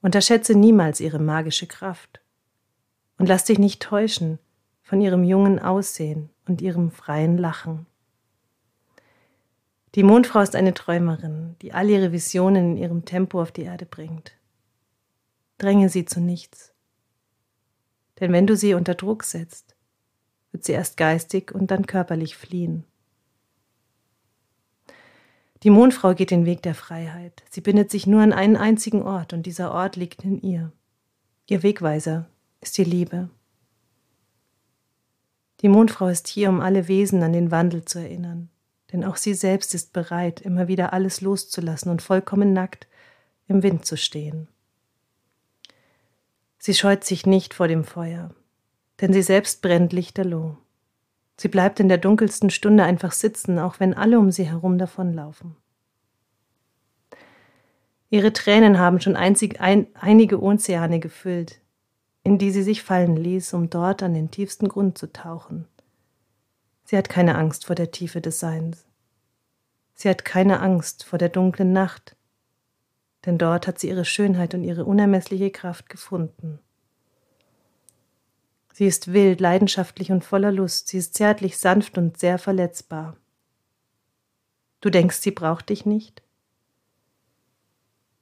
Unterschätze 0.01 0.56
niemals 0.56 0.99
ihre 0.99 1.19
magische 1.19 1.67
Kraft. 1.67 2.21
Und 3.19 3.29
lass 3.29 3.45
dich 3.45 3.60
nicht 3.60 3.84
täuschen 3.84 4.39
von 4.82 4.99
ihrem 4.99 5.23
jungen 5.23 5.60
Aussehen 5.60 6.32
und 6.47 6.60
ihrem 6.63 6.89
freien 6.89 7.38
Lachen. 7.38 7.86
Die 9.93 10.03
Mondfrau 10.03 10.39
ist 10.39 10.56
eine 10.56 10.73
Träumerin, 10.73 11.56
die 11.62 11.71
all 11.71 11.88
ihre 11.88 12.12
Visionen 12.12 12.71
in 12.71 12.77
ihrem 12.77 13.06
Tempo 13.06 13.39
auf 13.39 13.51
die 13.51 13.62
Erde 13.62 13.86
bringt. 13.86 14.32
Dränge 15.60 15.89
sie 15.89 16.06
zu 16.06 16.19
nichts. 16.19 16.73
Denn 18.19 18.32
wenn 18.32 18.47
du 18.47 18.56
sie 18.56 18.73
unter 18.73 18.95
Druck 18.95 19.23
setzt, 19.23 19.72
wird 20.53 20.63
sie 20.63 20.71
erst 20.71 20.95
geistig 20.95 21.51
und 21.51 21.71
dann 21.71 21.85
körperlich 21.85 22.37
fliehen. 22.37 22.85
Die 25.63 25.69
Mondfrau 25.69 26.13
geht 26.13 26.31
den 26.31 26.45
Weg 26.45 26.61
der 26.61 26.75
Freiheit. 26.75 27.43
Sie 27.49 27.61
bindet 27.61 27.89
sich 27.89 28.05
nur 28.07 28.21
an 28.21 28.33
einen 28.33 28.55
einzigen 28.55 29.01
Ort 29.01 29.33
und 29.33 29.45
dieser 29.45 29.73
Ort 29.73 29.95
liegt 29.95 30.23
in 30.23 30.41
ihr. 30.41 30.71
Ihr 31.47 31.63
Wegweiser 31.63 32.27
ist 32.61 32.77
die 32.77 32.83
Liebe. 32.83 33.29
Die 35.61 35.69
Mondfrau 35.69 36.07
ist 36.07 36.27
hier, 36.27 36.49
um 36.49 36.59
alle 36.59 36.87
Wesen 36.87 37.23
an 37.23 37.33
den 37.33 37.49
Wandel 37.49 37.85
zu 37.85 37.99
erinnern, 37.99 38.49
denn 38.91 39.05
auch 39.05 39.15
sie 39.15 39.33
selbst 39.33 39.73
ist 39.73 39.93
bereit, 39.93 40.41
immer 40.41 40.67
wieder 40.67 40.91
alles 40.91 41.21
loszulassen 41.21 41.89
und 41.89 42.01
vollkommen 42.01 42.53
nackt 42.53 42.87
im 43.47 43.63
Wind 43.63 43.85
zu 43.85 43.95
stehen. 43.95 44.49
Sie 46.59 46.73
scheut 46.73 47.05
sich 47.05 47.25
nicht 47.25 47.53
vor 47.53 47.69
dem 47.69 47.85
Feuer, 47.85 48.33
denn 49.01 49.13
sie 49.13 49.21
selbst 49.21 49.62
brennt 49.62 49.93
lichterloh. 49.93 50.58
Sie 51.38 51.47
bleibt 51.47 51.79
in 51.79 51.89
der 51.89 51.97
dunkelsten 51.97 52.49
Stunde 52.49 52.84
einfach 52.84 53.12
sitzen, 53.12 53.60
auch 53.60 53.79
wenn 53.79 53.93
alle 53.93 54.19
um 54.19 54.32
sie 54.32 54.45
herum 54.45 54.77
davonlaufen. 54.77 55.56
Ihre 58.10 58.32
Tränen 58.32 58.77
haben 58.77 59.01
schon 59.01 59.15
einzig 59.15 59.60
ein, 59.60 59.88
einige 59.95 60.41
Ozeane 60.41 60.99
gefüllt, 60.99 61.62
in 62.23 62.38
die 62.38 62.51
sie 62.51 62.62
sich 62.62 62.84
fallen 62.84 63.15
ließ, 63.15 63.53
um 63.56 63.71
dort 63.71 64.03
an 64.03 64.13
den 64.13 64.29
tiefsten 64.29 64.69
Grund 64.69 64.97
zu 64.97 65.12
tauchen. 65.12 65.67
Sie 66.84 66.95
hat 66.95 67.10
keine 67.10 67.36
Angst 67.36 67.65
vor 67.65 67.75
der 67.75 67.89
Tiefe 67.89 68.21
des 68.21 68.39
Seins. 68.39 68.86
Sie 69.95 70.10
hat 70.10 70.25
keine 70.25 70.60
Angst 70.60 71.06
vor 71.06 71.17
der 71.17 71.29
dunklen 71.29 71.73
Nacht, 71.73 72.15
denn 73.25 73.38
dort 73.38 73.67
hat 73.67 73.79
sie 73.79 73.89
ihre 73.89 74.06
Schönheit 74.06 74.53
und 74.53 74.63
ihre 74.63 74.86
unermessliche 74.86 75.49
Kraft 75.49 75.89
gefunden. 75.89 76.60
Sie 78.73 78.88
ist 78.88 79.13
wild, 79.13 79.39
leidenschaftlich 79.39 80.12
und 80.12 80.25
voller 80.25 80.51
Lust, 80.51 80.88
sie 80.88 80.97
ist 80.97 81.13
zärtlich, 81.13 81.57
sanft 81.57 81.97
und 81.99 82.17
sehr 82.17 82.39
verletzbar. 82.39 83.15
Du 84.81 84.89
denkst, 84.89 85.17
sie 85.17 85.29
braucht 85.29 85.69
dich 85.69 85.86
nicht? 85.86 86.23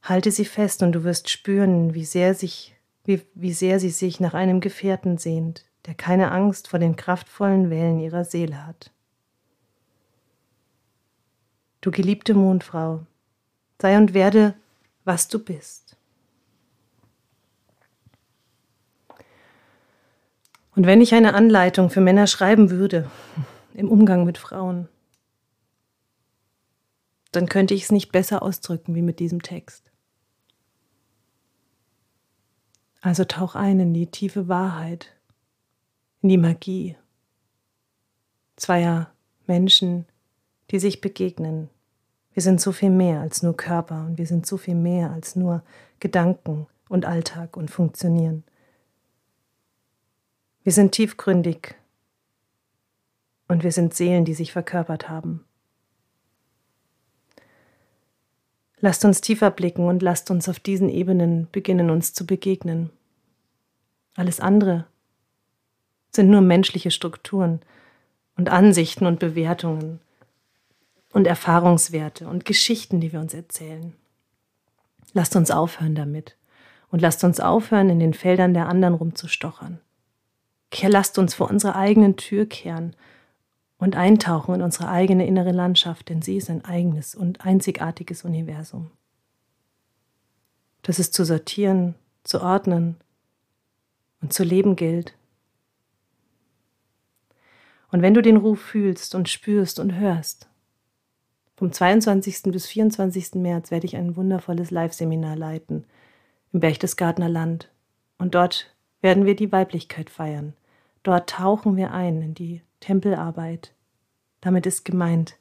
Halte 0.04 0.30
sie 0.30 0.44
fest 0.44 0.84
und 0.84 0.92
du 0.92 1.06
wirst 1.06 1.30
spüren, 1.30 1.94
wie 1.94 2.04
sehr, 2.04 2.36
sich, 2.36 2.76
wie, 3.06 3.22
wie 3.34 3.54
sehr 3.54 3.80
sie 3.80 3.90
sich 3.90 4.20
nach 4.20 4.34
einem 4.34 4.60
Gefährten 4.60 5.18
sehnt, 5.18 5.64
der 5.86 5.96
keine 5.96 6.32
Angst 6.32 6.68
vor 6.68 6.80
den 6.80 6.98
kraftvollen 6.98 7.70
Wellen 7.70 8.00
ihrer 8.00 8.26
Seele 8.26 8.68
hat. 8.68 8.92
Du 11.80 11.92
geliebte 11.92 12.34
Mondfrau, 12.34 13.06
sei 13.82 13.98
und 13.98 14.14
werde, 14.14 14.56
was 15.06 15.30
du 15.30 15.40
bist. 15.40 15.91
Und 20.76 20.86
wenn 20.86 21.02
ich 21.02 21.14
eine 21.14 21.34
Anleitung 21.34 21.90
für 21.90 22.02
Männer 22.02 22.28
schreiben 22.28 22.70
würde 22.70 23.10
im 23.74 23.90
Umgang 23.90 24.24
mit 24.24 24.38
Frauen, 24.38 24.88
dann 27.32 27.48
könnte 27.48 27.74
ich 27.74 27.84
es 27.84 27.92
nicht 27.92 28.12
besser 28.12 28.42
ausdrücken 28.42 28.96
wie 28.96 29.02
mit 29.02 29.20
diesem 29.20 29.42
Text. 29.42 29.92
Also 33.02 33.26
tauch 33.26 33.56
ein 33.56 33.80
in 33.80 33.94
die 33.94 34.08
tiefe 34.08 34.48
Wahrheit, 34.48 35.12
in 36.22 36.30
die 36.30 36.38
Magie 36.38 36.96
zweier 38.56 39.12
Menschen, 39.48 40.06
die 40.70 40.80
sich 40.80 41.02
begegnen. 41.02 41.70
Wir 42.34 42.44
sind 42.44 42.62
so 42.62 42.72
viel 42.72 42.92
mehr 42.92 43.20
als 43.20 43.42
nur 43.44 43.58
Körper 43.58 44.06
und 44.06 44.18
wir 44.18 44.28
sind 44.28 44.46
so 44.46 44.58
viel 44.58 44.76
mehr 44.76 45.12
als 45.12 45.36
nur 45.36 45.64
Gedanken 46.00 46.68
und 46.88 47.06
Alltag 47.06 47.58
und 47.58 47.72
Funktionieren. 47.72 48.44
Wir 50.64 50.72
sind 50.72 50.92
tiefgründig 50.92 51.76
und 53.48 53.64
wir 53.64 53.72
sind 53.72 53.96
Seelen, 53.96 54.26
die 54.26 54.36
sich 54.36 54.52
verkörpert 54.52 55.10
haben. 55.10 55.44
Lasst 58.80 59.04
uns 59.06 59.22
tiefer 59.22 59.52
blicken 59.52 59.88
und 59.88 60.02
lasst 60.02 60.32
uns 60.32 60.48
auf 60.50 60.60
diesen 60.60 60.90
Ebenen 60.90 61.48
beginnen, 61.52 61.90
uns 61.90 62.14
zu 62.14 62.26
begegnen. 62.26 62.92
Alles 64.16 64.40
andere 64.40 64.86
sind 66.12 66.30
nur 66.30 66.42
menschliche 66.42 66.92
Strukturen 66.92 67.62
und 68.38 68.50
Ansichten 68.50 69.06
und 69.06 69.20
Bewertungen 69.20 70.00
und 71.12 71.26
Erfahrungswerte 71.26 72.28
und 72.28 72.46
Geschichten, 72.46 73.00
die 73.02 73.12
wir 73.12 73.20
uns 73.20 73.34
erzählen. 73.34 73.94
Lasst 75.14 75.36
uns 75.36 75.52
aufhören 75.52 75.96
damit 75.96 76.38
und 76.90 77.02
lasst 77.02 77.24
uns 77.24 77.40
aufhören, 77.40 77.90
in 77.90 78.00
den 78.00 78.14
Feldern 78.14 78.54
der 78.54 78.68
anderen 78.68 78.94
rumzustochern. 78.94 79.80
Lasst 80.84 81.18
uns 81.18 81.34
vor 81.34 81.50
unserer 81.50 81.76
eigenen 81.76 82.16
Tür 82.16 82.46
kehren 82.46 82.96
und 83.78 83.96
eintauchen 83.96 84.56
in 84.56 84.62
unsere 84.62 84.90
eigene 84.90 85.26
innere 85.26 85.52
Landschaft, 85.52 86.10
denn 86.10 86.22
sie 86.22 86.38
ist 86.38 86.50
ein 86.50 86.66
eigenes 86.66 87.16
und 87.16 87.46
einzigartiges 87.46 88.24
Universum. 88.24 88.92
Das 90.84 91.00
ist 91.00 91.14
zu 91.14 91.26
sortieren, 91.26 91.96
zu 92.24 92.42
ordnen 92.42 92.96
und 94.22 94.34
zu 94.34 94.44
leben 94.44 94.76
gilt. 94.76 95.16
Und 97.92 98.02
wenn 98.02 98.14
du 98.14 98.22
den 98.22 98.38
Ruf 98.38 98.62
fühlst 98.62 99.16
und 99.16 99.30
spürst 99.30 99.80
und 99.80 99.96
hörst, 99.96 100.48
vom 101.58 101.72
22. 101.72 102.44
bis 102.52 102.66
24. 102.68 103.36
März 103.36 103.70
werde 103.70 103.86
ich 103.86 103.96
ein 103.96 104.16
wundervolles 104.16 104.72
Live-Seminar 104.72 105.36
leiten 105.36 105.86
im 106.54 106.60
Berchtesgadener 106.60 107.30
Land. 107.30 107.70
Und 108.18 108.34
dort 108.34 108.74
werden 109.02 109.26
wir 109.26 109.36
die 109.36 109.52
Weiblichkeit 109.52 110.10
feiern. 110.10 110.54
Dort 111.04 111.30
tauchen 111.30 111.76
wir 111.78 111.92
ein 111.92 112.22
in 112.22 112.34
die 112.34 112.62
Tempelarbeit. 112.80 113.74
Damit 114.42 114.66
ist 114.66 114.86
gemeint, 114.86 115.38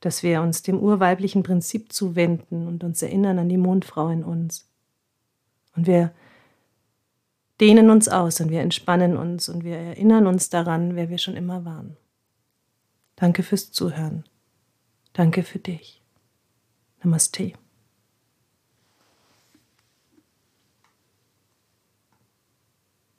dass 0.00 0.22
wir 0.22 0.40
uns 0.42 0.62
dem 0.62 0.78
urweiblichen 0.78 1.42
Prinzip 1.42 1.92
zuwenden 1.92 2.66
und 2.66 2.84
uns 2.84 3.02
erinnern 3.02 3.38
an 3.38 3.48
die 3.48 3.58
Mondfrau 3.58 4.08
in 4.08 4.24
uns. 4.24 4.68
Und 5.76 5.86
wir 5.86 6.12
dehnen 7.60 7.90
uns 7.90 8.08
aus 8.08 8.40
und 8.40 8.50
wir 8.50 8.60
entspannen 8.60 9.16
uns 9.16 9.48
und 9.48 9.64
wir 9.64 9.76
erinnern 9.76 10.26
uns 10.26 10.48
daran, 10.48 10.96
wer 10.96 11.10
wir 11.10 11.18
schon 11.18 11.36
immer 11.36 11.64
waren. 11.64 11.96
Danke 13.16 13.42
fürs 13.42 13.70
Zuhören. 13.70 14.24
Danke 15.12 15.42
für 15.42 15.58
dich. 15.58 16.02
Namaste. 17.02 17.52